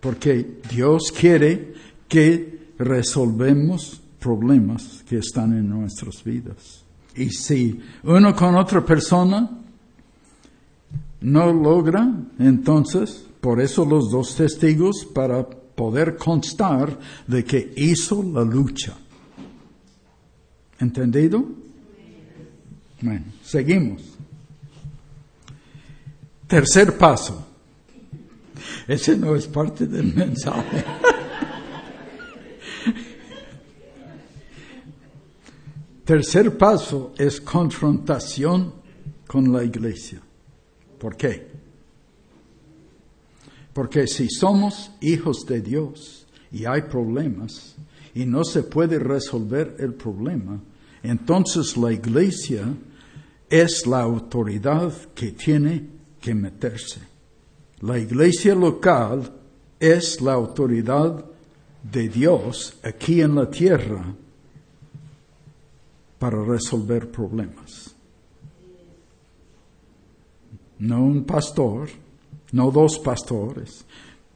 Porque 0.00 0.60
Dios 0.70 1.12
quiere 1.12 1.74
que 2.08 2.72
resolvemos 2.78 4.00
problemas 4.18 5.04
que 5.08 5.18
están 5.18 5.52
en 5.52 5.68
nuestras 5.68 6.22
vidas. 6.24 6.84
Y 7.16 7.30
si 7.30 7.80
uno 8.04 8.34
con 8.34 8.56
otra 8.56 8.84
persona 8.84 9.50
no 11.20 11.52
logra, 11.52 12.08
entonces, 12.38 13.26
por 13.40 13.60
eso 13.60 13.84
los 13.84 14.10
dos 14.10 14.36
testigos 14.36 15.06
para 15.12 15.46
poder 15.80 16.18
constar 16.18 16.98
de 17.26 17.42
que 17.42 17.72
hizo 17.74 18.22
la 18.22 18.42
lucha. 18.42 18.94
¿Entendido? 20.78 21.42
Bueno, 23.00 23.24
seguimos. 23.42 24.02
Tercer 26.46 26.98
paso. 26.98 27.46
Ese 28.86 29.16
no 29.16 29.34
es 29.34 29.46
parte 29.46 29.86
del 29.86 30.12
mensaje. 30.14 30.84
Tercer 36.04 36.58
paso 36.58 37.14
es 37.16 37.40
confrontación 37.40 38.74
con 39.26 39.50
la 39.50 39.64
iglesia. 39.64 40.20
¿Por 40.98 41.16
qué? 41.16 41.49
Porque 43.80 44.06
si 44.06 44.28
somos 44.28 44.90
hijos 45.00 45.46
de 45.46 45.62
Dios 45.62 46.26
y 46.52 46.66
hay 46.66 46.82
problemas 46.82 47.76
y 48.14 48.26
no 48.26 48.44
se 48.44 48.62
puede 48.62 48.98
resolver 48.98 49.76
el 49.78 49.94
problema, 49.94 50.60
entonces 51.02 51.78
la 51.78 51.90
iglesia 51.90 52.74
es 53.48 53.86
la 53.86 54.02
autoridad 54.02 54.92
que 55.14 55.32
tiene 55.32 55.86
que 56.20 56.34
meterse. 56.34 57.00
La 57.80 57.98
iglesia 57.98 58.54
local 58.54 59.32
es 59.78 60.20
la 60.20 60.34
autoridad 60.34 61.24
de 61.82 62.10
Dios 62.10 62.74
aquí 62.82 63.22
en 63.22 63.34
la 63.34 63.48
tierra 63.48 64.14
para 66.18 66.44
resolver 66.44 67.10
problemas. 67.10 67.94
No 70.78 71.02
un 71.02 71.24
pastor, 71.24 71.88
no 72.52 72.70
dos 72.70 72.98
pastores, 72.98 73.84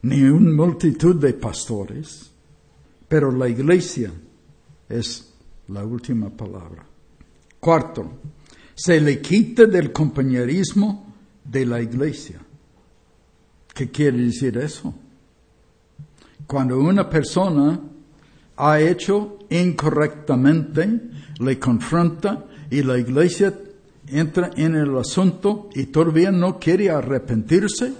ni 0.01 0.21
una 0.23 0.51
multitud 0.51 1.15
de 1.15 1.33
pastores, 1.33 2.31
pero 3.07 3.31
la 3.31 3.47
iglesia 3.47 4.11
es 4.89 5.33
la 5.67 5.83
última 5.83 6.29
palabra. 6.29 6.85
Cuarto, 7.59 8.11
se 8.75 8.99
le 9.01 9.21
quita 9.21 9.65
del 9.65 9.91
compañerismo 9.91 11.13
de 11.43 11.65
la 11.65 11.81
iglesia. 11.81 12.39
¿Qué 13.73 13.89
quiere 13.89 14.17
decir 14.17 14.57
eso? 14.57 14.93
Cuando 16.45 16.79
una 16.79 17.09
persona 17.09 17.79
ha 18.57 18.79
hecho 18.79 19.39
incorrectamente, 19.49 21.01
le 21.39 21.59
confronta 21.59 22.45
y 22.69 22.83
la 22.83 22.97
iglesia 22.97 23.53
entra 24.07 24.51
en 24.55 24.75
el 24.75 24.95
asunto 24.97 25.69
y 25.73 25.87
todavía 25.87 26.31
no 26.31 26.59
quiere 26.59 26.89
arrepentirse, 26.89 27.93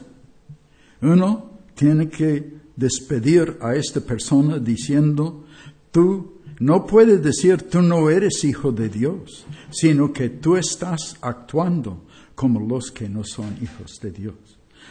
uno 1.01 1.59
tiene 1.75 2.09
que 2.09 2.55
despedir 2.75 3.57
a 3.61 3.75
esta 3.75 4.01
persona 4.01 4.59
diciendo, 4.59 5.45
tú 5.91 6.35
no 6.59 6.85
puedes 6.85 7.21
decir 7.21 7.63
tú 7.63 7.81
no 7.81 8.09
eres 8.09 8.43
hijo 8.43 8.71
de 8.71 8.89
Dios, 8.89 9.45
sino 9.71 10.13
que 10.13 10.29
tú 10.29 10.55
estás 10.55 11.17
actuando 11.21 12.05
como 12.33 12.59
los 12.59 12.91
que 12.91 13.09
no 13.09 13.23
son 13.23 13.57
hijos 13.61 13.99
de 14.01 14.11
Dios. 14.11 14.35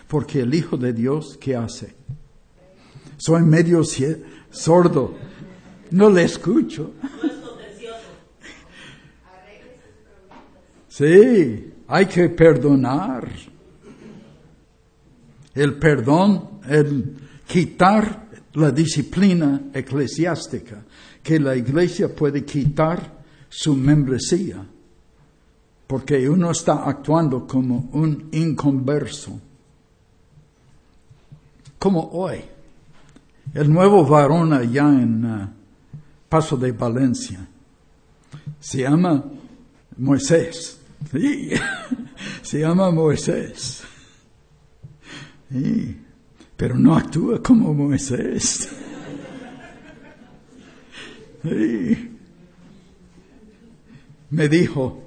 Porque 0.09 0.41
el 0.41 0.55
hijo 0.55 0.77
de 0.77 0.93
Dios, 0.93 1.39
¿qué 1.41 1.57
hace? 1.57 1.95
Soy 3.17 3.43
medio 3.43 3.83
sordo, 4.51 5.15
no 5.91 6.11
le 6.11 6.25
escucho. 6.25 6.93
Sí, 10.89 11.73
hay 11.89 12.07
que 12.07 12.29
perdonar. 12.29 13.54
El 15.55 15.79
perdón, 15.79 16.61
el 16.69 17.17
quitar 17.47 18.29
la 18.55 18.71
disciplina 18.71 19.63
eclesiástica, 19.73 20.83
que 21.23 21.39
la 21.41 21.57
iglesia 21.57 22.15
puede 22.15 22.45
quitar 22.45 23.25
su 23.49 23.75
membresía, 23.75 24.65
porque 25.87 26.29
uno 26.29 26.51
está 26.51 26.85
actuando 26.85 27.47
como 27.47 27.89
un 27.93 28.29
inconverso. 28.33 29.41
Como 31.79 32.11
hoy, 32.13 32.41
el 33.53 33.73
nuevo 33.73 34.05
varón 34.05 34.53
allá 34.53 34.89
en 34.89 35.25
uh, 35.25 35.49
Paso 36.29 36.57
de 36.57 36.73
Valencia 36.73 37.47
se 38.59 38.79
llama 38.79 39.23
Moisés. 39.99 40.81
Sí, 41.13 41.51
se 42.43 42.61
llama 42.61 42.91
Moisés. 42.91 43.85
Sí, 45.55 45.97
pero 46.57 46.77
no 46.77 46.97
actúa 46.97 47.41
como 47.41 47.73
Moisés. 47.73 48.69
Sí. 51.45 52.11
Me 54.31 54.49
dijo, 54.49 55.01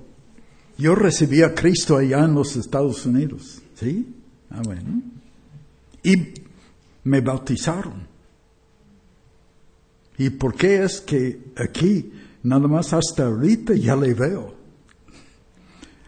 yo 0.77 0.95
recibí 0.95 1.41
a 1.41 1.53
Cristo 1.53 1.97
allá 1.97 2.23
en 2.23 2.33
los 2.33 2.55
Estados 2.55 3.05
Unidos. 3.05 3.61
¿Sí? 3.75 4.15
Ah, 4.49 4.61
bueno. 4.63 5.01
Y 6.01 6.15
me 7.03 7.19
bautizaron. 7.19 8.07
¿Y 10.17 10.29
por 10.29 10.55
qué 10.55 10.83
es 10.85 11.01
que 11.01 11.51
aquí, 11.57 12.09
nada 12.43 12.69
más 12.69 12.93
hasta 12.93 13.25
ahorita, 13.25 13.73
ya 13.73 13.97
le 13.97 14.13
veo? 14.13 14.55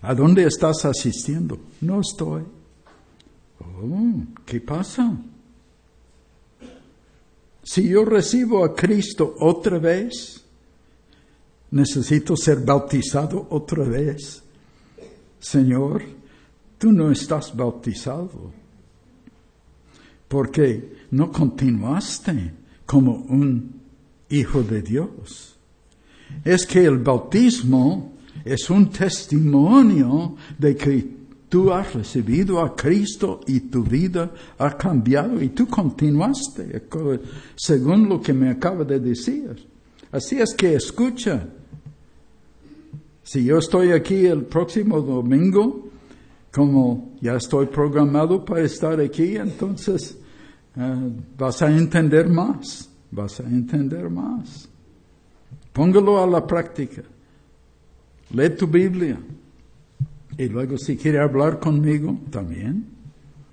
¿A 0.02 0.16
dónde 0.16 0.46
estás 0.46 0.86
asistiendo? 0.86 1.60
No 1.82 2.00
estoy. 2.00 2.59
Oh, 3.82 4.14
¿Qué 4.46 4.60
pasa? 4.60 5.18
Si 7.64 7.88
yo 7.88 8.04
recibo 8.04 8.66
a 8.66 8.76
Cristo 8.76 9.36
otra 9.40 9.78
vez, 9.78 10.44
necesito 11.72 12.36
ser 12.36 12.60
bautizado 12.60 13.48
otra 13.52 13.84
vez. 13.84 14.44
Señor, 15.40 16.04
tú 16.78 16.92
no 16.92 17.12
estás 17.12 17.56
bautizado 17.56 18.52
porque 20.28 20.98
no 21.12 21.32
continuaste 21.32 22.54
como 22.86 23.14
un 23.30 23.82
hijo 24.30 24.62
de 24.62 24.82
Dios. 24.82 25.56
Es 26.44 26.66
que 26.66 26.86
el 26.86 26.98
bautismo 26.98 28.14
es 28.44 28.70
un 28.70 28.90
testimonio 28.90 30.36
de 30.58 30.76
que 30.76 31.19
tú 31.50 31.74
has 31.74 31.94
recibido 31.94 32.62
a 32.62 32.76
Cristo 32.76 33.42
y 33.48 33.60
tu 33.62 33.84
vida 33.84 34.32
ha 34.58 34.78
cambiado 34.78 35.42
y 35.42 35.50
tú 35.50 35.68
continuaste 35.68 36.84
según 37.56 38.08
lo 38.08 38.22
que 38.22 38.34
me 38.34 38.50
acaba 38.50 38.84
de 38.84 39.00
decir. 39.00 39.68
Así 40.12 40.40
es 40.40 40.54
que 40.54 40.76
escucha. 40.76 41.48
Si 43.24 43.44
yo 43.44 43.58
estoy 43.58 43.92
aquí 43.92 44.26
el 44.26 44.44
próximo 44.44 45.02
domingo, 45.02 45.90
como 46.52 47.14
ya 47.22 47.36
estoy 47.36 47.68
programado 47.68 48.44
para 48.44 48.62
estar 48.62 49.00
aquí, 49.00 49.36
entonces 49.36 50.18
eh, 50.76 51.12
vas 51.38 51.62
a 51.62 51.70
entender 51.70 52.28
más, 52.28 52.90
vas 53.12 53.40
a 53.40 53.44
entender 53.44 54.10
más. 54.10 54.68
Póngalo 55.74 56.24
a 56.24 56.28
la 56.28 56.46
práctica. 56.46 57.04
Lee 58.32 58.50
tu 58.50 58.68
Biblia. 58.68 59.20
Y 60.40 60.48
luego 60.48 60.78
si 60.78 60.96
quiere 60.96 61.20
hablar 61.20 61.60
conmigo, 61.60 62.18
también. 62.32 62.86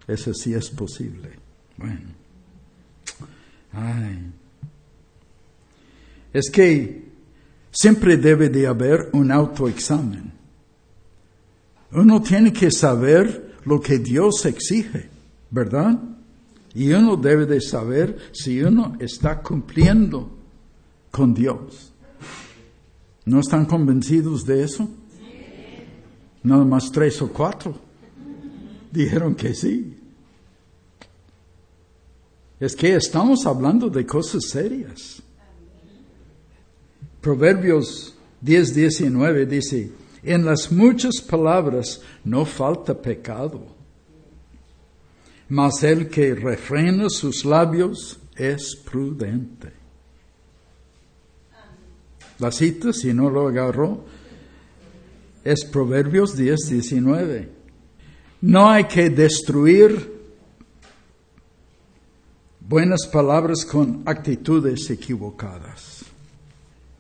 Eso 0.07 0.33
sí 0.33 0.55
es 0.55 0.70
posible. 0.70 1.31
Bueno. 1.77 2.11
Ay. 3.72 4.31
Es 6.33 6.49
que 6.49 7.03
siempre 7.72 8.16
debe 8.16 8.51
de 8.51 8.68
haber 8.68 9.11
un 9.14 9.33
autoexamen. 9.33 10.33
Uno 11.90 12.22
tiene 12.22 12.53
que 12.53 12.70
saber 12.70 13.57
lo 13.64 13.81
que 13.81 13.99
Dios 13.99 14.46
exige, 14.46 15.09
¿verdad? 15.51 16.01
Y 16.72 16.92
uno 16.92 17.16
debe 17.16 17.46
de 17.46 17.61
saber 17.61 18.16
si 18.31 18.62
uno 18.62 18.96
está 19.01 19.42
cumpliendo 19.42 20.31
con 21.11 21.35
Dios. 21.35 21.92
¿No 23.25 23.40
están 23.40 23.66
convencidos 23.66 24.44
de 24.44 24.62
eso? 24.62 24.88
Nada 26.47 26.65
más 26.65 26.93
tres 26.93 27.21
o 27.23 27.29
cuatro 27.29 27.75
dijeron 28.93 29.35
que 29.35 29.53
sí. 29.53 29.97
Es 32.61 32.77
que 32.77 32.95
estamos 32.95 33.45
hablando 33.47 33.91
de 33.91 34.07
cosas 34.07 34.45
serias. 34.51 35.21
Proverbios 37.21 38.15
10, 38.41 38.75
19 38.77 39.47
dice, 39.47 39.91
en 40.23 40.45
las 40.45 40.71
muchas 40.71 41.21
palabras 41.21 42.01
no 42.23 42.45
falta 42.45 42.95
pecado, 42.95 43.67
mas 45.49 45.83
el 45.83 46.09
que 46.09 46.33
refrena 46.33 47.11
sus 47.11 47.45
labios 47.45 48.21
es 48.37 48.77
prudente. 48.77 49.73
La 52.39 52.53
cita, 52.53 52.93
si 52.93 53.13
no 53.13 53.31
lo 53.31 53.49
agarró, 53.49 54.05
es 55.47 55.65
Proverbios 55.65 56.37
10, 56.37 56.71
19. 56.71 57.49
No 58.41 58.69
hay 58.69 58.85
que 58.85 59.09
destruir 59.11 60.13
buenas 62.61 63.07
palabras 63.07 63.65
con 63.65 64.03
actitudes 64.07 64.91
equivocadas. 64.91 66.05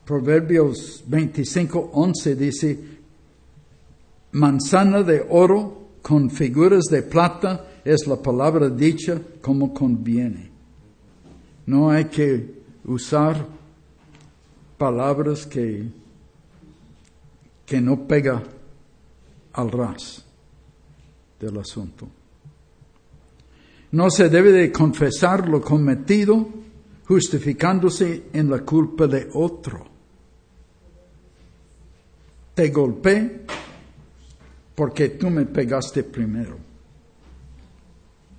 Proverbios 0.04 1.02
25, 1.08 1.90
11 1.92 2.36
dice, 2.36 2.78
manzana 4.30 5.02
de 5.02 5.26
oro 5.28 5.88
con 6.00 6.30
figuras 6.30 6.84
de 6.84 7.02
plata 7.02 7.66
es 7.84 8.06
la 8.06 8.22
palabra 8.22 8.68
dicha 8.68 9.20
como 9.42 9.74
conviene. 9.74 10.50
No 11.66 11.90
hay 11.90 12.04
que 12.04 12.54
usar 12.84 13.44
palabras 14.78 15.44
que, 15.46 15.88
que 17.66 17.80
no 17.80 18.06
pega 18.06 18.42
al 19.52 19.70
ras 19.70 20.24
del 21.40 21.58
asunto. 21.58 22.08
No 23.90 24.10
se 24.10 24.28
debe 24.28 24.52
de 24.52 24.72
confesar 24.72 25.48
lo 25.48 25.60
cometido 25.60 26.48
justificándose 27.06 28.24
en 28.32 28.50
la 28.50 28.60
culpa 28.60 29.06
de 29.06 29.28
otro. 29.32 29.86
Te 32.54 32.70
golpeé 32.70 33.42
porque 34.74 35.10
tú 35.10 35.30
me 35.30 35.46
pegaste 35.46 36.04
primero. 36.04 36.56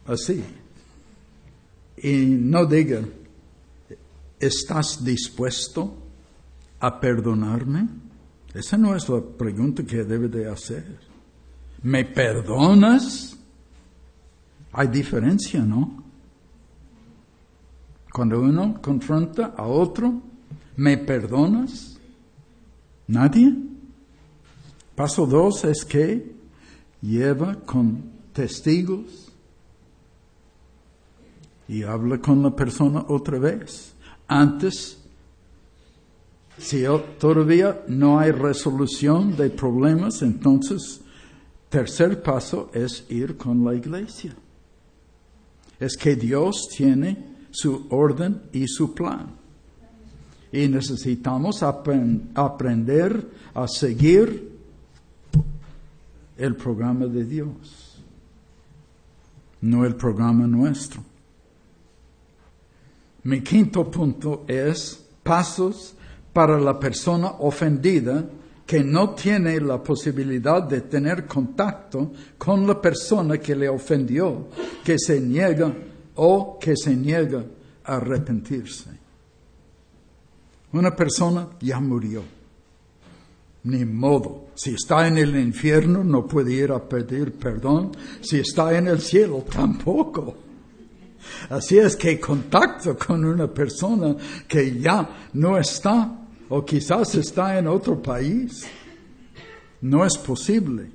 Así. 0.05 0.43
Y 1.97 2.25
no 2.25 2.65
diga, 2.65 3.01
¿estás 4.39 5.03
dispuesto 5.03 5.93
a 6.79 6.99
perdonarme? 6.99 7.87
Esa 8.57 8.75
no 8.75 8.95
es 8.95 9.07
la 9.07 9.21
pregunta 9.21 9.83
que 9.83 10.03
debe 10.03 10.27
de 10.27 10.49
hacer. 10.49 10.97
¿Me 11.83 12.03
perdonas? 12.05 13.37
Hay 14.71 14.87
diferencia, 14.87 15.61
¿no? 15.61 16.03
Cuando 18.11 18.41
uno 18.41 18.81
confronta 18.81 19.53
a 19.55 19.67
otro, 19.67 20.23
¿me 20.75 20.97
perdonas? 20.97 21.99
¿Nadie? 23.05 23.53
Paso 24.95 25.27
dos 25.27 25.63
es 25.63 25.85
que 25.85 26.35
lleva 26.99 27.57
con 27.57 28.09
testigos 28.33 29.31
y 31.67 31.83
habla 31.83 32.17
con 32.17 32.41
la 32.41 32.55
persona 32.55 33.05
otra 33.07 33.37
vez. 33.37 33.93
Antes 34.27 35.06
Si 36.57 36.83
todavía 37.19 37.83
no 37.87 38.19
hay 38.19 38.31
resolución 38.31 39.35
de 39.35 39.49
problemas, 39.49 40.21
entonces 40.21 41.01
tercer 41.69 42.21
paso 42.23 42.71
es 42.73 43.05
ir 43.09 43.37
con 43.37 43.63
la 43.63 43.75
iglesia. 43.75 44.35
Es 45.79 45.95
que 45.95 46.15
Dios 46.15 46.67
tiene 46.75 47.35
su 47.51 47.85
orden 47.89 48.41
y 48.51 48.67
su 48.67 48.93
plan. 48.93 49.35
Y 50.51 50.67
necesitamos 50.67 51.61
aprender 51.61 53.27
a 53.53 53.67
seguir 53.67 54.57
el 56.37 56.55
programa 56.55 57.05
de 57.05 57.25
Dios, 57.25 57.99
no 59.61 59.85
el 59.85 59.95
programa 59.95 60.47
nuestro. 60.47 61.03
Mi 63.23 63.41
quinto 63.41 63.89
punto 63.91 64.45
es 64.47 65.05
pasos 65.21 65.96
para 66.37 66.59
la 66.59 66.79
persona 66.79 67.31
ofendida 67.39 68.23
que 68.63 68.83
no 68.83 69.15
tiene 69.15 69.59
la 69.59 69.81
posibilidad 69.81 70.61
de 70.61 70.81
tener 70.81 71.25
contacto 71.25 72.11
con 72.37 72.67
la 72.67 72.79
persona 72.79 73.39
que 73.39 73.55
le 73.55 73.67
ofendió, 73.67 74.45
que 74.83 74.99
se 74.99 75.19
niega 75.19 75.73
o 76.13 76.59
que 76.59 76.77
se 76.77 76.95
niega 76.95 77.43
a 77.83 77.95
arrepentirse. 77.95 78.91
Una 80.73 80.95
persona 80.95 81.47
ya 81.59 81.79
murió. 81.79 82.21
Ni 83.63 83.83
modo. 83.83 84.49
Si 84.53 84.75
está 84.75 85.07
en 85.07 85.17
el 85.17 85.35
infierno 85.39 86.03
no 86.03 86.27
puede 86.27 86.53
ir 86.53 86.71
a 86.71 86.87
pedir 86.87 87.33
perdón. 87.33 87.93
Si 88.21 88.41
está 88.41 88.77
en 88.77 88.89
el 88.89 89.01
cielo 89.01 89.43
tampoco. 89.51 90.35
Así 91.49 91.79
es 91.79 91.95
que 91.95 92.19
contacto 92.19 92.95
con 92.95 93.25
una 93.25 93.47
persona 93.47 94.15
que 94.47 94.79
ya 94.79 95.29
no 95.33 95.57
está 95.57 96.25
o 96.49 96.63
quizás 96.63 97.15
está 97.15 97.57
en 97.57 97.67
otro 97.67 98.01
país. 98.01 98.65
No 99.81 100.05
es 100.05 100.17
posible. 100.17 100.89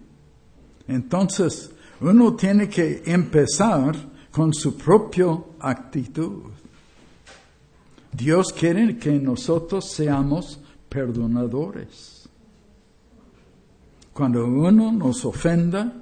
Entonces, 0.88 1.70
uno 2.00 2.34
tiene 2.34 2.68
que 2.68 3.02
empezar 3.06 3.94
con 4.30 4.52
su 4.52 4.76
propia 4.76 5.38
actitud. 5.60 6.42
Dios 8.12 8.52
quiere 8.52 8.98
que 8.98 9.12
nosotros 9.12 9.90
seamos 9.90 10.58
perdonadores. 10.88 12.28
Cuando 14.12 14.44
uno 14.44 14.92
nos 14.92 15.24
ofenda, 15.24 15.94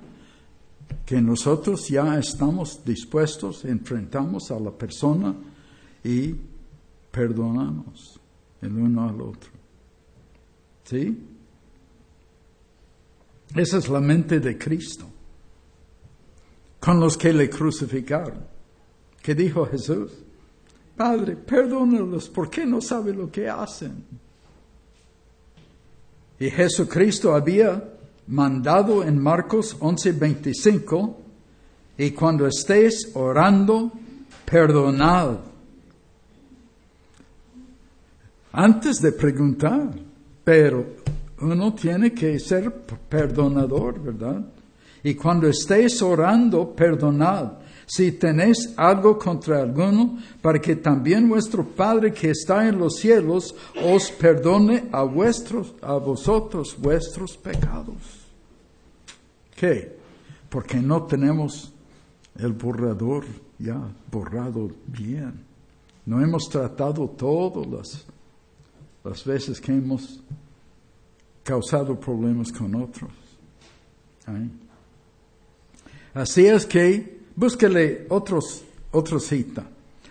que 1.06 1.20
nosotros 1.20 1.88
ya 1.88 2.18
estamos 2.18 2.84
dispuestos, 2.84 3.64
enfrentamos 3.64 4.50
a 4.50 4.58
la 4.58 4.70
persona 4.70 5.34
y 6.02 6.34
perdonamos 7.10 8.19
el 8.62 8.73
uno 8.73 9.09
al 9.09 9.20
otro. 9.20 9.51
¿Sí? 10.85 11.18
Esa 13.55 13.79
es 13.79 13.88
la 13.88 14.01
mente 14.01 14.40
de 14.40 14.57
Cristo. 14.59 15.07
Con 16.79 17.01
los 17.01 17.16
que 17.16 17.33
le 17.33 17.51
crucificaron. 17.51 18.44
¿Qué 19.23 19.35
dijo 19.35 19.66
Jesús? 19.66 20.12
Padre, 20.96 21.37
perdónalos 21.37 22.29
porque 22.29 22.64
no 22.64 22.81
saben 22.81 23.18
lo 23.18 23.31
que 23.31 23.49
hacen. 23.49 24.05
Y 26.38 26.51
Jesucristo 26.51 27.35
había 27.35 27.96
mandado 28.27 29.05
en 29.05 29.18
Marcos 29.18 29.77
11:25, 29.79 31.16
y 31.99 32.12
cuando 32.12 32.46
estés 32.46 33.11
orando, 33.14 33.92
perdonad 34.44 35.49
antes 38.52 39.00
de 39.00 39.12
preguntar, 39.12 39.90
pero 40.44 40.84
uno 41.40 41.74
tiene 41.74 42.12
que 42.12 42.38
ser 42.38 42.72
perdonador, 43.08 44.00
¿verdad? 44.00 44.44
Y 45.02 45.14
cuando 45.14 45.48
estéis 45.48 46.02
orando, 46.02 46.74
perdonad. 46.74 47.52
Si 47.86 48.12
tenéis 48.12 48.72
algo 48.76 49.18
contra 49.18 49.62
alguno, 49.62 50.18
para 50.40 50.60
que 50.60 50.76
también 50.76 51.28
vuestro 51.28 51.64
Padre 51.64 52.12
que 52.12 52.30
está 52.30 52.68
en 52.68 52.78
los 52.78 52.96
cielos 52.96 53.54
os 53.84 54.10
perdone 54.12 54.84
a 54.92 55.02
vuestros, 55.02 55.74
a 55.82 55.94
vosotros 55.94 56.76
vuestros 56.78 57.36
pecados. 57.36 57.96
¿Qué? 59.56 59.98
Porque 60.48 60.76
no 60.76 61.02
tenemos 61.04 61.72
el 62.38 62.52
borrador 62.52 63.24
ya 63.58 63.80
borrado 64.10 64.70
bien. 64.86 65.44
No 66.06 66.22
hemos 66.22 66.48
tratado 66.48 67.08
todas 67.08 67.66
las 67.66 68.06
las 69.04 69.24
veces 69.24 69.60
que 69.60 69.72
hemos 69.72 70.20
causado 71.42 71.98
problemas 71.98 72.52
con 72.52 72.74
otros. 72.74 73.10
Así 76.14 76.46
es 76.46 76.66
que 76.66 77.20
búsquele 77.34 78.06
otros, 78.08 78.62
otra 78.92 79.18
cita. 79.18 79.66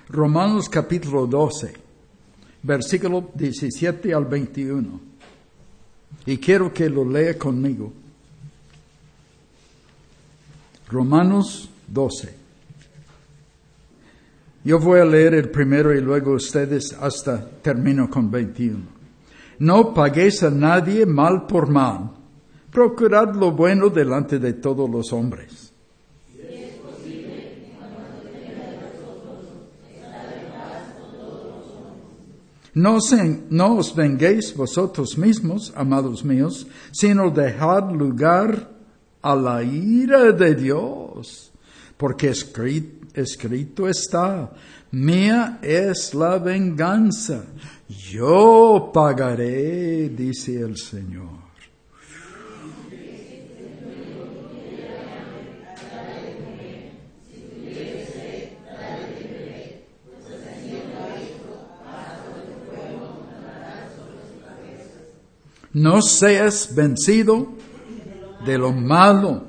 Romanos 0.10 0.67
capítulo 0.67 1.28
12, 1.28 1.73
versículo 2.63 3.30
17 3.34 4.13
al 4.13 4.25
21. 4.25 4.99
Y 6.25 6.38
quiero 6.38 6.73
que 6.73 6.89
lo 6.89 7.06
lea 7.06 7.38
conmigo. 7.38 7.93
Romanos 10.89 11.69
12. 11.88 12.38
Yo 14.63 14.78
voy 14.78 15.00
a 15.00 15.06
leer 15.06 15.34
el 15.36 15.50
primero 15.50 15.95
y 15.95 16.02
luego 16.02 16.34
ustedes 16.34 16.93
hasta 16.93 17.50
termino 17.62 18.10
con 18.10 18.30
21. 18.30 18.80
No 19.60 19.93
paguéis 19.93 20.43
a 20.43 20.50
nadie 20.50 21.06
mal 21.06 21.45
por 21.45 21.69
mal. 21.69 22.12
Procurad 22.72 23.36
lo 23.36 23.52
bueno 23.52 23.89
delante 23.89 24.38
de 24.38 24.54
todos 24.54 24.89
los 24.89 25.12
hombres. 25.13 25.74
No, 32.74 32.98
os 33.76 33.95
venguéis 33.95 34.56
vosotros 34.56 35.17
mismos, 35.17 35.74
amados 35.76 36.24
míos, 36.24 36.67
sino 36.91 37.30
dejad 37.30 37.91
lugar 37.91 38.69
a 39.22 39.36
la 39.36 39.63
ira 39.63 40.32
de 40.32 40.56
Dios, 40.56 41.52
porque 41.98 42.30
escrito 42.30 42.99
escrito 43.13 43.88
está, 43.88 44.52
mía 44.91 45.60
es 45.62 46.13
la 46.13 46.38
venganza, 46.38 47.43
yo 47.88 48.91
pagaré, 48.93 50.10
dice 50.10 50.60
el 50.60 50.78
Señor. 50.78 51.50
No 65.72 66.02
seas 66.02 66.74
vencido 66.74 67.54
de 68.45 68.58
lo 68.58 68.72
malo, 68.72 69.45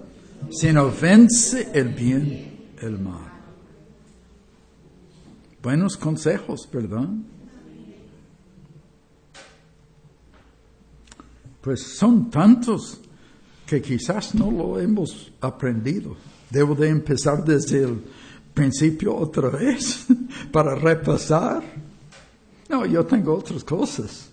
sino 0.51 0.91
vence 0.91 1.69
el 1.73 1.89
bien, 1.89 2.75
el 2.81 2.99
mal. 2.99 3.30
Buenos 5.63 5.97
consejos, 5.97 6.69
¿verdad? 6.73 7.09
Pues 11.61 11.83
son 11.83 12.31
tantos 12.31 12.99
que 13.67 13.83
quizás 13.83 14.35
no 14.35 14.51
lo 14.51 14.81
hemos 14.81 15.31
aprendido. 15.41 16.17
Debo 16.49 16.75
de 16.75 16.89
empezar 16.89 17.45
desde 17.45 17.85
el 17.85 18.03
principio 18.55 19.15
otra 19.15 19.51
vez 19.51 20.07
para 20.53 20.75
repasar. 20.75 21.63
No, 22.69 22.87
yo 22.87 23.05
tengo 23.05 23.35
otras 23.35 23.63
cosas 23.63 24.31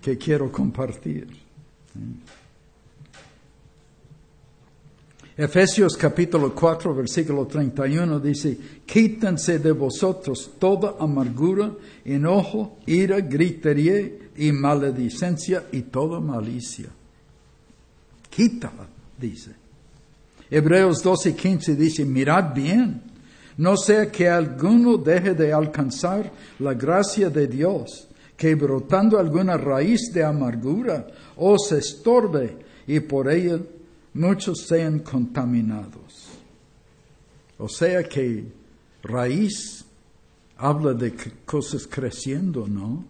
que 0.00 0.16
quiero 0.16 0.52
compartir. 0.52 1.28
Efesios 5.40 5.96
capítulo 5.96 6.54
4, 6.54 6.94
versículo 6.94 7.46
31 7.46 8.20
dice, 8.20 8.58
quítense 8.84 9.58
de 9.58 9.72
vosotros 9.72 10.50
toda 10.58 10.96
amargura, 11.00 11.72
enojo, 12.04 12.76
ira, 12.84 13.22
gritería 13.22 14.06
y 14.36 14.52
maledicencia 14.52 15.64
y 15.72 15.80
toda 15.80 16.20
malicia. 16.20 16.90
Quítala, 18.28 18.86
dice. 19.18 19.52
Hebreos 20.50 21.02
12, 21.02 21.34
15 21.34 21.74
dice, 21.74 22.04
mirad 22.04 22.52
bien, 22.52 23.00
no 23.56 23.78
sea 23.78 24.12
que 24.12 24.28
alguno 24.28 24.98
deje 24.98 25.32
de 25.32 25.54
alcanzar 25.54 26.30
la 26.58 26.74
gracia 26.74 27.30
de 27.30 27.46
Dios, 27.46 28.08
que 28.36 28.54
brotando 28.54 29.18
alguna 29.18 29.56
raíz 29.56 30.12
de 30.12 30.22
amargura 30.22 31.06
os 31.34 31.72
estorbe 31.72 32.58
y 32.86 33.00
por 33.00 33.30
ella 33.32 33.58
muchos 34.14 34.66
sean 34.66 35.00
contaminados. 35.00 36.28
O 37.58 37.68
sea 37.68 38.02
que 38.04 38.44
raíz 39.02 39.84
habla 40.56 40.94
de 40.94 41.14
cosas 41.44 41.86
creciendo, 41.86 42.66
¿no? 42.66 43.04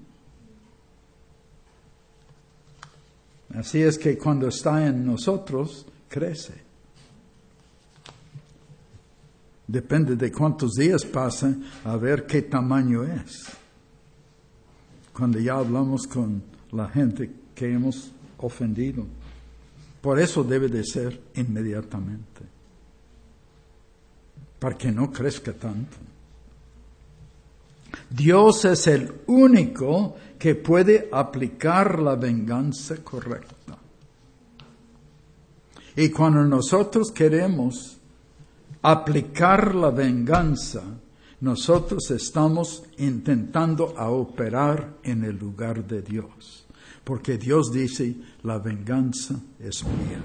Así 3.55 3.83
es 3.83 3.99
que 3.99 4.17
cuando 4.17 4.49
está 4.49 4.87
en 4.87 5.05
nosotros, 5.05 5.87
crece. 6.09 6.55
Depende 9.67 10.17
de 10.17 10.33
cuántos 10.33 10.73
días 10.73 11.05
pasan 11.05 11.63
a 11.85 11.97
ver 11.97 12.27
qué 12.27 12.43
tamaño 12.43 13.05
es. 13.05 13.45
Cuando 15.13 15.39
ya 15.39 15.55
hablamos 15.55 16.07
con 16.07 16.43
la 16.73 16.89
gente 16.89 17.31
que 17.55 17.73
hemos 17.73 18.13
ofendido. 18.39 19.07
Por 20.01 20.19
eso 20.19 20.43
debe 20.43 20.69
de 20.69 20.85
ser 20.85 21.21
inmediatamente. 21.35 22.43
Para 24.59 24.77
que 24.77 24.91
no 24.91 25.11
crezca 25.11 25.53
tanto. 25.53 25.97
Dios 28.09 28.65
es 28.65 28.87
el 28.87 29.13
único 29.27 30.17
que 30.39 30.55
puede 30.55 31.09
aplicar 31.13 31.99
la 31.99 32.17
venganza 32.17 32.97
correcta. 33.05 33.77
Y 35.97 36.09
cuando 36.11 36.45
nosotros 36.45 37.11
queremos 37.11 37.99
aplicar 38.83 39.75
la 39.75 39.91
venganza, 39.91 40.83
nosotros 41.41 42.11
estamos 42.11 42.85
intentando 42.99 43.95
a 43.97 44.11
operar 44.11 44.95
en 45.03 45.25
el 45.25 45.37
lugar 45.37 45.85
de 45.87 46.03
Dios. 46.03 46.67
Porque 47.11 47.39
Dios 47.39 47.73
dice, 47.73 48.15
la 48.45 48.59
venganza 48.59 49.35
es 49.59 49.83
mía. 49.83 50.23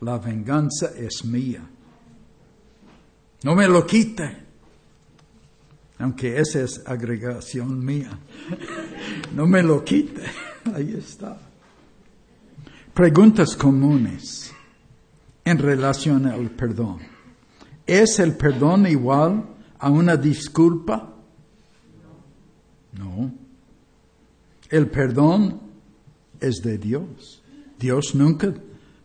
La 0.00 0.16
venganza 0.16 0.92
es 0.96 1.22
mía. 1.22 1.60
No 3.42 3.54
me 3.54 3.68
lo 3.68 3.86
quite 3.86 4.48
aunque 5.98 6.38
esa 6.38 6.62
es 6.62 6.80
agregación 6.86 7.84
mía. 7.84 8.18
No 9.34 9.46
me 9.46 9.62
lo 9.62 9.84
quite, 9.84 10.22
ahí 10.74 10.94
está. 10.96 11.36
Preguntas 12.94 13.54
comunes 13.54 14.50
en 15.44 15.58
relación 15.58 16.24
al 16.24 16.48
perdón. 16.52 17.00
¿Es 17.86 18.18
el 18.18 18.34
perdón 18.34 18.86
igual 18.86 19.44
a 19.78 19.90
una 19.90 20.16
disculpa? 20.16 21.14
No. 22.94 23.49
El 24.70 24.88
perdón 24.88 25.60
es 26.40 26.62
de 26.62 26.78
Dios. 26.78 27.42
Dios 27.78 28.14
nunca 28.14 28.54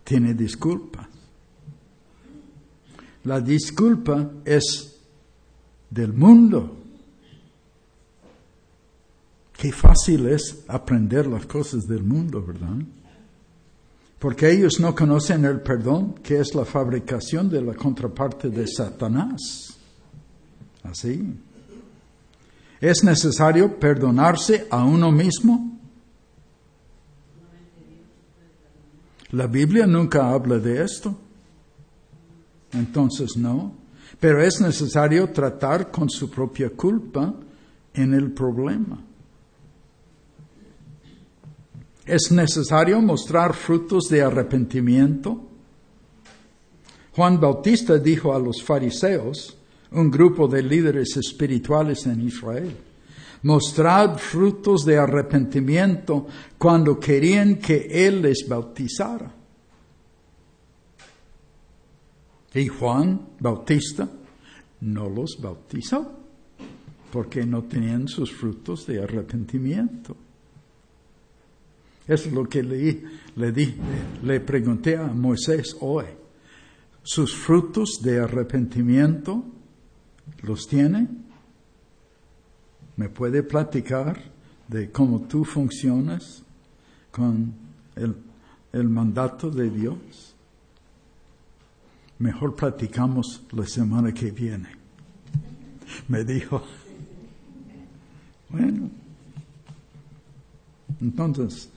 tiene 0.04 0.34
disculpas. 0.34 1.08
La 3.24 3.42
disculpa 3.42 4.32
es 4.46 5.00
del 5.90 6.14
mundo. 6.14 6.78
Qué 9.58 9.72
fácil 9.72 10.28
es 10.28 10.64
aprender 10.68 11.26
las 11.26 11.48
cosas 11.48 11.88
del 11.88 12.04
mundo, 12.04 12.46
¿verdad? 12.46 12.78
Porque 14.20 14.52
ellos 14.52 14.80
no 14.80 14.94
conocen 14.94 15.46
el 15.46 15.62
perdón, 15.62 16.16
que 16.22 16.40
es 16.40 16.54
la 16.54 16.66
fabricación 16.66 17.50
de 17.50 17.62
la 17.62 17.74
contraparte 17.74 18.50
de 18.50 18.68
Satanás. 18.68 19.40
Así. 20.84 21.36
¿Es 22.82 23.04
necesario 23.04 23.80
perdonarse 23.80 24.68
a 24.70 24.84
uno 24.84 25.12
mismo? 25.12 25.80
La 29.32 29.48
Biblia 29.48 29.86
nunca 29.86 30.30
habla 30.30 30.60
de 30.60 30.84
esto. 30.84 31.16
Entonces 32.74 33.38
no. 33.38 33.74
Pero 34.20 34.42
es 34.42 34.62
necesario 34.62 35.30
tratar 35.30 35.92
con 35.92 36.10
su 36.10 36.30
propia 36.30 36.70
culpa 36.70 37.34
en 37.94 38.14
el 38.14 38.32
problema. 38.32 39.02
Es 42.06 42.32
necesario 42.32 43.02
mostrar 43.02 43.54
frutos 43.54 44.10
de 44.10 44.22
arrepentimiento. 44.22 45.42
Juan 47.16 47.40
Bautista 47.40 47.98
dijo 47.98 48.34
a 48.34 48.40
los 48.40 48.62
fariseos, 48.62 49.58
un 49.92 50.12
grupo 50.12 50.48
de 50.48 50.62
líderes 50.64 51.16
espirituales 51.18 52.06
en 52.06 52.22
Israel, 52.22 52.76
mostrad 53.44 54.18
frutos 54.18 54.86
de 54.86 54.98
arrepentimiento 54.98 56.28
cuando 56.58 57.00
querían 57.00 57.56
que 57.58 57.88
Él 58.08 58.22
les 58.22 58.48
bautizara. 58.48 59.34
Y 62.54 62.68
Juan 62.68 63.20
Bautista 63.40 64.10
no 64.82 65.10
los 65.10 65.38
bautizó 65.42 66.20
porque 67.12 67.46
no 67.46 67.64
tenían 67.64 68.08
sus 68.08 68.32
frutos 68.32 68.86
de 68.88 69.04
arrepentimiento. 69.04 70.16
Es 72.08 72.32
lo 72.32 72.48
que 72.48 72.62
le, 72.62 73.04
le, 73.36 73.52
di, 73.52 73.74
le 74.24 74.40
pregunté 74.40 74.96
a 74.96 75.08
Moisés 75.08 75.76
hoy. 75.82 76.06
¿Sus 77.04 77.36
frutos 77.36 78.00
de 78.02 78.20
arrepentimiento 78.20 79.44
los 80.42 80.68
tiene? 80.68 81.08
¿Me 82.98 83.10
puede 83.10 83.44
platicar 83.44 84.20
de 84.68 84.90
cómo 84.92 85.22
tú 85.22 85.44
funcionas 85.44 86.44
con 87.12 87.54
el, 87.96 88.90
mandato 88.90 89.50
de 89.50 89.70
Dios? 89.70 90.36
Mejor 92.20 92.56
platicamos 92.56 93.44
la 93.52 93.66
semana 93.68 94.14
que 94.14 94.32
viene. 94.32 94.70
Me 96.08 96.24
dijo. 96.24 96.64
Bueno, 98.50 98.90
entonces, 101.02 101.70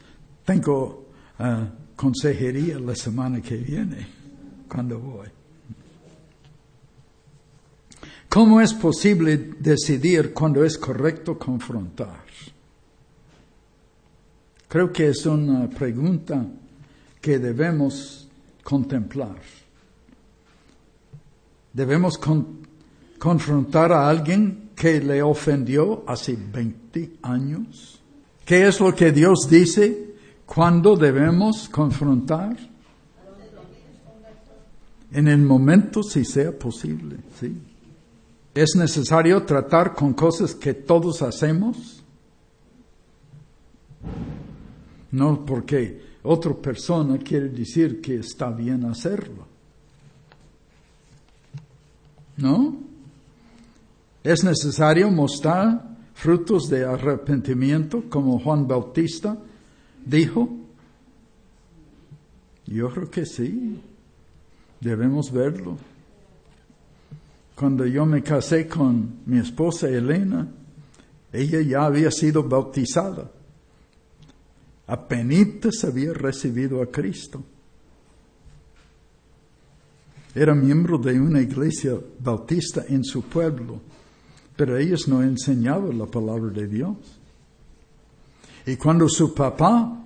tengo 0.44 1.08
uh, 1.40 1.66
consejería 1.96 2.78
la 2.78 2.94
semana 2.94 3.40
que 3.40 3.56
viene, 3.56 4.06
cuando 4.68 5.00
voy. 5.00 5.37
¿Cómo 8.28 8.60
es 8.60 8.74
posible 8.74 9.36
decidir 9.58 10.32
cuando 10.32 10.64
es 10.64 10.76
correcto 10.76 11.38
confrontar? 11.38 12.24
Creo 14.68 14.92
que 14.92 15.08
es 15.08 15.24
una 15.24 15.68
pregunta 15.68 16.44
que 17.20 17.38
debemos 17.38 18.28
contemplar. 18.62 19.36
Debemos 21.72 22.20
confrontar 23.18 23.92
a 23.92 24.08
alguien 24.08 24.70
que 24.76 25.00
le 25.00 25.22
ofendió 25.22 26.04
hace 26.06 26.36
20 26.36 27.12
años. 27.22 28.00
¿Qué 28.44 28.68
es 28.68 28.78
lo 28.80 28.94
que 28.94 29.10
Dios 29.10 29.48
dice 29.48 30.08
¿Cuándo 30.48 30.96
debemos 30.96 31.68
confrontar? 31.68 32.56
En 35.12 35.28
el 35.28 35.38
momento 35.38 36.02
si 36.02 36.24
sea 36.24 36.58
posible, 36.58 37.16
¿sí? 37.38 37.54
¿Es 38.54 38.74
necesario 38.76 39.42
tratar 39.44 39.94
con 39.94 40.12
cosas 40.12 40.54
que 40.54 40.74
todos 40.74 41.22
hacemos? 41.22 42.02
No 45.10 45.44
porque 45.44 46.02
otra 46.22 46.54
persona 46.54 47.18
quiere 47.18 47.48
decir 47.48 48.00
que 48.00 48.16
está 48.16 48.50
bien 48.50 48.84
hacerlo. 48.84 49.46
¿No? 52.36 52.76
Es 54.22 54.44
necesario 54.44 55.10
mostrar 55.10 55.96
frutos 56.14 56.68
de 56.68 56.84
arrepentimiento 56.84 58.04
como 58.08 58.38
Juan 58.40 58.66
Bautista 58.66 59.38
dijo? 60.04 60.48
Yo 62.66 62.90
creo 62.90 63.10
que 63.10 63.24
sí, 63.24 63.80
debemos 64.80 65.32
verlo. 65.32 65.76
Cuando 67.58 67.84
yo 67.84 68.06
me 68.06 68.22
casé 68.22 68.68
con 68.68 69.22
mi 69.26 69.40
esposa 69.40 69.88
Elena, 69.88 70.46
ella 71.32 71.60
ya 71.60 71.86
había 71.86 72.08
sido 72.12 72.44
bautizada. 72.44 73.32
Apenas 74.86 75.82
había 75.82 76.12
recibido 76.12 76.80
a 76.80 76.86
Cristo. 76.86 77.42
Era 80.36 80.54
miembro 80.54 80.98
de 80.98 81.18
una 81.20 81.40
iglesia 81.40 81.98
bautista 82.20 82.84
en 82.88 83.02
su 83.02 83.22
pueblo, 83.22 83.80
pero 84.54 84.76
ellos 84.76 85.08
no 85.08 85.20
enseñaban 85.24 85.98
la 85.98 86.06
palabra 86.06 86.52
de 86.52 86.68
Dios. 86.68 86.96
Y 88.66 88.76
cuando 88.76 89.08
su 89.08 89.34
papá 89.34 90.00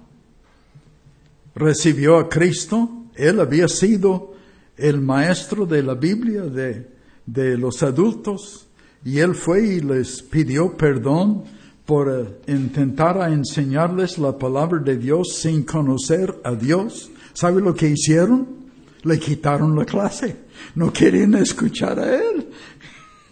recibió 1.55 2.17
a 2.17 2.31
Cristo, 2.31 3.09
él 3.15 3.41
había 3.41 3.69
sido 3.69 4.33
el 4.75 5.03
maestro 5.03 5.67
de 5.67 5.83
la 5.83 5.93
Biblia 5.93 6.45
de, 6.45 7.02
de 7.27 7.57
los 7.57 7.83
adultos 7.83 8.67
y 9.05 9.19
él 9.19 9.35
fue 9.35 9.67
y 9.67 9.81
les 9.81 10.23
pidió 10.23 10.77
perdón 10.77 11.45
por 11.85 12.09
eh, 12.09 12.53
intentar 12.53 13.31
enseñarles 13.31 14.19
la 14.19 14.39
palabra 14.39 14.81
de 14.81 14.97
Dios 14.97 15.35
sin 15.35 15.65
conocer 15.65 16.41
a 16.45 16.55
Dios. 16.55 17.11
¿Sabe 17.33 17.61
lo 17.61 17.75
que 17.75 17.89
hicieron? 17.89 18.63
Le 19.03 19.19
quitaron 19.19 19.77
la 19.77 19.85
clase. 19.85 20.37
No 20.77 20.93
querían 20.93 21.35
escuchar 21.35 21.99
a 21.99 22.15
él. 22.15 22.49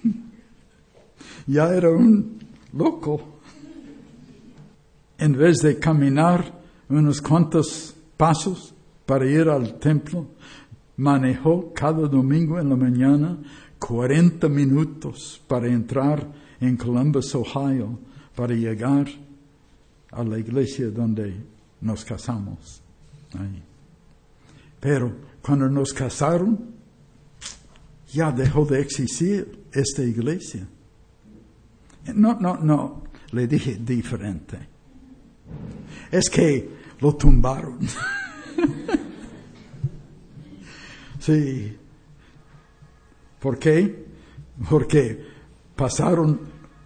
ya 1.47 1.73
era 1.73 1.91
un 1.91 2.41
loco 2.73 3.39
en 5.19 5.33
vez 5.33 5.59
de 5.59 5.79
caminar 5.79 6.61
unos 6.89 7.21
cuantos 7.21 7.95
pasos 8.17 8.75
para 9.07 9.27
ir 9.27 9.49
al 9.49 9.79
templo. 9.79 10.27
Manejó 10.97 11.73
cada 11.73 12.09
domingo 12.09 12.59
en 12.59 12.69
la 12.69 12.77
mañana 12.77 13.39
40 13.81 14.49
minutos 14.49 15.43
para 15.49 15.67
entrar 15.67 16.31
en 16.61 16.77
Columbus, 16.77 17.35
Ohio, 17.35 17.99
para 18.37 18.55
llegar 18.55 19.09
a 20.13 20.23
la 20.23 20.39
iglesia 20.39 20.91
donde 20.91 21.35
nos 21.81 22.05
casamos. 22.05 22.83
Pero 24.79 25.17
cuando 25.43 25.69
nos 25.69 25.93
casaron, 25.93 26.75
ya 28.13 28.31
dejó 28.31 28.65
de 28.67 28.81
existir 28.81 29.65
esta 29.73 30.03
iglesia. 30.03 30.69
No, 32.15 32.39
no, 32.39 32.57
no, 32.57 33.05
le 33.33 33.47
dije 33.47 33.79
diferente. 33.81 34.59
Es 36.11 36.29
que 36.29 36.69
lo 37.01 37.15
tumbaron. 37.15 37.79
sí. 41.19 41.80
¿Por 43.41 43.59
qué? 43.59 44.07
Porque 44.69 45.27
pasaron 45.75 46.41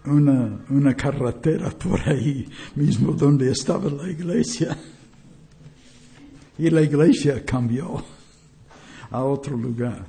una, 0.05 0.65
una 0.69 0.95
carretera 0.95 1.69
por 1.71 1.99
ahí 2.07 2.47
mismo 2.75 3.11
donde 3.11 3.51
estaba 3.51 3.89
la 3.89 4.09
iglesia. 4.09 4.77
Y 6.57 6.69
la 6.69 6.81
iglesia 6.81 7.43
cambió 7.43 8.03
a 9.11 9.23
otro 9.23 9.57
lugar. 9.57 10.05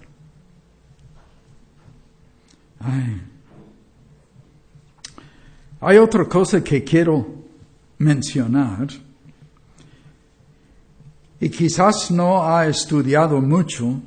Hay 5.80 5.98
otra 5.98 6.24
cosa 6.24 6.62
que 6.62 6.82
quiero 6.84 7.26
mencionar. 7.98 8.88
Y 11.40 11.50
quizás 11.50 12.10
no 12.10 12.42
ha 12.46 12.66
estudiado 12.66 13.40
mucho 13.40 14.00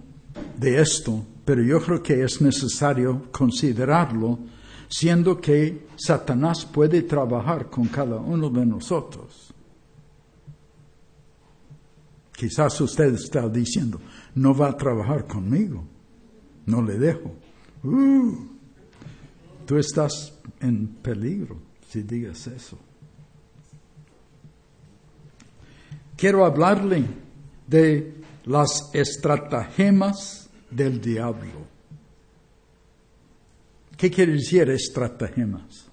de 0.57 0.81
esto, 0.81 1.23
pero 1.49 1.63
yo 1.63 1.81
creo 1.81 2.03
que 2.03 2.23
es 2.23 2.41
necesario 2.41 3.23
considerarlo, 3.31 4.37
siendo 4.87 5.41
que 5.41 5.87
Satanás 5.95 6.63
puede 6.63 7.01
trabajar 7.01 7.71
con 7.71 7.87
cada 7.87 8.17
uno 8.17 8.51
de 8.51 8.63
nosotros. 8.67 9.51
Quizás 12.37 12.79
usted 12.81 13.15
está 13.15 13.49
diciendo, 13.49 13.99
no 14.35 14.53
va 14.53 14.67
a 14.67 14.77
trabajar 14.77 15.25
conmigo, 15.25 15.83
no 16.67 16.83
le 16.83 16.99
dejo. 16.99 17.33
Uh, 17.83 18.45
tú 19.65 19.77
estás 19.79 20.31
en 20.59 20.85
peligro 21.01 21.57
si 21.89 22.03
digas 22.03 22.45
eso. 22.45 22.77
Quiero 26.15 26.45
hablarle 26.45 27.05
de 27.65 28.21
las 28.45 28.91
estratagemas 28.93 30.48
del 30.71 31.01
diablo. 31.01 31.67
¿Qué 33.97 34.09
quiere 34.09 34.33
decir 34.33 34.69
estratagemas? 34.69 35.85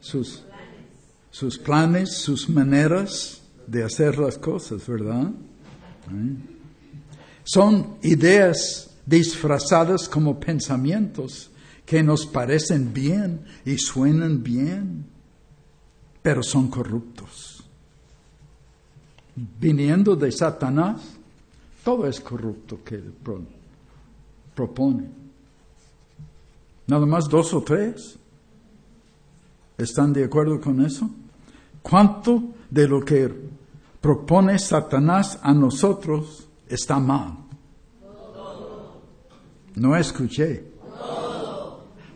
Sus, 0.00 0.42
sus 1.30 1.58
planes, 1.58 2.16
sus 2.18 2.48
maneras 2.48 3.40
de 3.66 3.84
hacer 3.84 4.18
las 4.18 4.36
cosas, 4.38 4.86
¿verdad? 4.88 5.30
Son 7.44 7.96
ideas 8.02 8.90
disfrazadas 9.06 10.08
como 10.08 10.40
pensamientos 10.40 11.50
que 11.86 12.02
nos 12.02 12.26
parecen 12.26 12.92
bien 12.92 13.44
y 13.64 13.78
suenan 13.78 14.42
bien, 14.42 15.06
pero 16.22 16.42
son 16.42 16.68
corruptos. 16.68 17.49
Viniendo 19.36 20.16
de 20.16 20.32
Satanás, 20.32 21.00
todo 21.84 22.06
es 22.06 22.20
corrupto 22.20 22.80
que 22.84 23.00
propone. 24.54 25.08
Nada 26.86 27.06
más 27.06 27.28
dos 27.28 27.54
o 27.54 27.62
tres. 27.62 28.18
¿Están 29.78 30.12
de 30.12 30.24
acuerdo 30.24 30.60
con 30.60 30.84
eso? 30.84 31.08
¿Cuánto 31.82 32.42
de 32.68 32.86
lo 32.86 33.00
que 33.00 33.32
propone 34.00 34.58
Satanás 34.58 35.38
a 35.42 35.54
nosotros 35.54 36.48
está 36.68 36.98
mal? 36.98 37.38
No 39.76 39.96
escuché. 39.96 40.64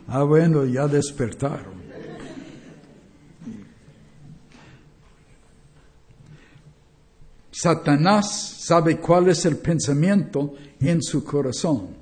Ah, 0.07 0.23
bueno, 0.23 0.65
ya 0.65 0.87
despertaron. 0.87 1.84
Satanás 7.65 8.57
sabe 8.59 8.99
cuál 8.99 9.27
es 9.29 9.43
el 9.43 9.57
pensamiento 9.57 10.53
en 10.79 11.01
su 11.01 11.23
corazón, 11.23 11.97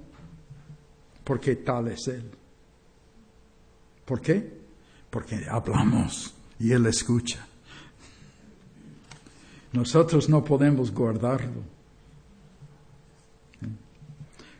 porque 1.23 1.55
tal 1.55 1.87
es 1.87 2.05
él. 2.09 2.29
¿Por 4.03 4.19
qué? 4.19 4.59
Porque 5.09 5.45
hablamos 5.49 6.33
y 6.59 6.73
él 6.73 6.85
escucha. 6.87 7.47
Nosotros 9.71 10.27
no 10.27 10.43
podemos 10.43 10.93
guardarlo. 10.93 11.63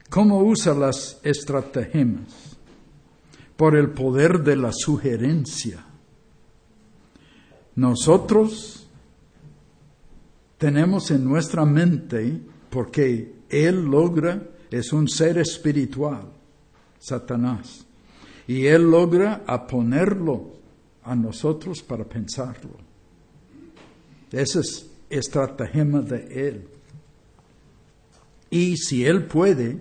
¿Cómo 0.09 0.41
usa 0.41 0.73
las 0.73 1.19
estratagemas? 1.21 2.55
Por 3.57 3.75
el 3.75 3.89
poder 3.89 4.41
de 4.41 4.55
la 4.55 4.71
sugerencia. 4.71 5.83
Nosotros 7.75 8.82
tenemos 10.57 11.11
en 11.11 11.25
nuestra 11.25 11.65
mente, 11.65 12.39
porque 12.69 13.33
Él 13.49 13.83
logra, 13.83 14.41
es 14.69 14.93
un 14.93 15.07
ser 15.07 15.37
espiritual, 15.37 16.31
Satanás, 16.99 17.85
y 18.47 18.65
Él 18.65 18.83
logra 18.89 19.43
a 19.45 19.67
ponerlo 19.67 20.53
a 21.03 21.15
nosotros 21.15 21.81
para 21.81 22.05
pensarlo. 22.05 22.71
Ese 24.31 24.61
es 24.61 24.89
estratagema 25.09 26.01
de 26.01 26.47
Él. 26.47 26.67
Y 28.49 28.77
si 28.77 29.05
Él 29.05 29.25
puede, 29.25 29.77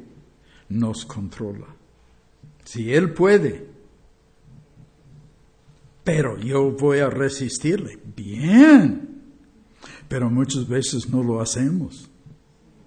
nos 0.68 1.04
controla. 1.04 1.66
Si 2.64 2.92
Él 2.92 3.12
puede, 3.12 3.66
pero 6.04 6.38
yo 6.38 6.70
voy 6.72 6.98
a 6.98 7.10
resistirle, 7.10 7.98
bien, 8.16 9.11
pero 10.12 10.28
muchas 10.28 10.68
veces 10.68 11.08
no 11.08 11.22
lo 11.22 11.40
hacemos. 11.40 12.06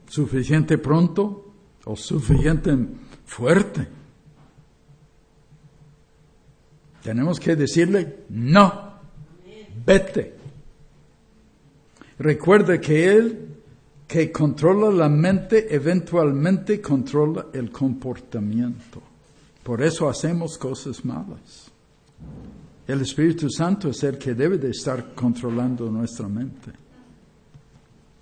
Suficiente 0.07 0.77
pronto 0.77 1.55
o 1.83 1.95
suficiente 1.95 2.77
fuerte. 3.25 3.87
Tenemos 7.01 7.39
que 7.39 7.55
decirle, 7.55 8.25
no, 8.29 8.99
vete. 9.83 10.35
Recuerda 12.19 12.79
que 12.79 13.11
Él 13.11 13.47
que 14.07 14.31
controla 14.31 14.91
la 14.91 15.09
mente 15.09 15.73
eventualmente 15.73 16.79
controla 16.79 17.47
el 17.53 17.71
comportamiento. 17.71 19.01
Por 19.63 19.81
eso 19.81 20.07
hacemos 20.07 20.59
cosas 20.59 21.03
malas. 21.03 21.71
El 22.87 23.01
Espíritu 23.01 23.49
Santo 23.49 23.89
es 23.89 24.03
el 24.03 24.19
que 24.19 24.35
debe 24.35 24.59
de 24.59 24.69
estar 24.69 25.15
controlando 25.15 25.89
nuestra 25.89 26.27
mente. 26.27 26.84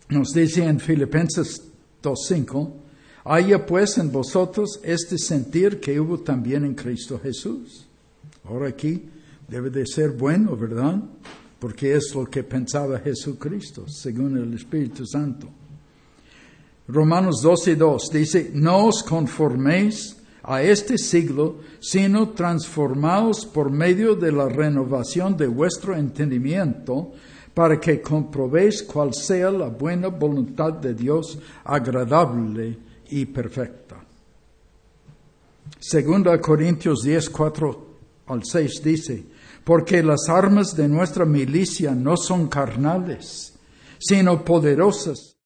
Nos 0.10 0.30
dice 0.30 0.64
en 0.66 0.80
Filipenses 0.80 1.62
2.5, 2.02 2.74
haya 3.26 3.66
pues 3.66 3.98
en 3.98 4.12
vosotros 4.12 4.80
este 4.84 5.18
sentir 5.18 5.80
que 5.80 6.00
hubo 6.00 6.20
también 6.20 6.66
en 6.66 6.76
Cristo 6.76 7.20
Jesús. 7.22 7.88
Ahora 8.44 8.70
aquí 8.70 9.10
debe 9.48 9.70
de 9.70 9.86
ser 9.86 10.12
bueno, 10.12 10.56
¿verdad? 10.58 11.02
Porque 11.60 11.96
es 11.96 12.14
lo 12.14 12.26
que 12.26 12.44
pensaba 12.44 13.00
Jesucristo, 13.00 13.88
según 13.88 14.38
el 14.38 14.54
Espíritu 14.54 15.06
Santo. 15.06 15.48
Romanos 16.88 17.42
12, 17.42 17.76
2 17.78 18.10
dice, 18.12 18.52
no 18.54 18.88
os 18.88 19.04
conforméis 19.04 20.18
a 20.44 20.62
este 20.62 20.98
siglo, 20.98 21.60
sino 21.80 22.32
transformaos 22.32 23.46
por 23.46 23.72
medio 23.72 24.16
de 24.16 24.34
la 24.34 24.50
renovación 24.50 25.38
de 25.38 25.48
vuestro 25.48 25.96
entendimiento, 25.96 27.14
para 27.54 27.80
que 27.80 28.02
comprobéis 28.02 28.84
cuál 28.84 29.14
sea 29.14 29.52
la 29.52 29.68
buena 29.68 30.08
voluntad 30.08 30.74
de 30.74 30.94
Dios, 30.94 31.38
agradable 31.64 32.78
y 33.10 33.26
perfecta. 33.26 34.04
Segunda 35.80 36.40
Corintios 36.40 37.04
10, 37.04 37.30
4 37.30 37.88
al 38.28 38.44
6 38.44 38.84
dice, 38.84 39.26
porque 39.64 40.02
las 40.02 40.30
armas 40.30 40.76
de 40.76 40.88
nuestra 40.88 41.26
milicia 41.26 41.92
no 41.92 42.18
son 42.18 42.48
carnales, 42.48 43.54
sino 44.00 44.44
poderosas 44.44 45.33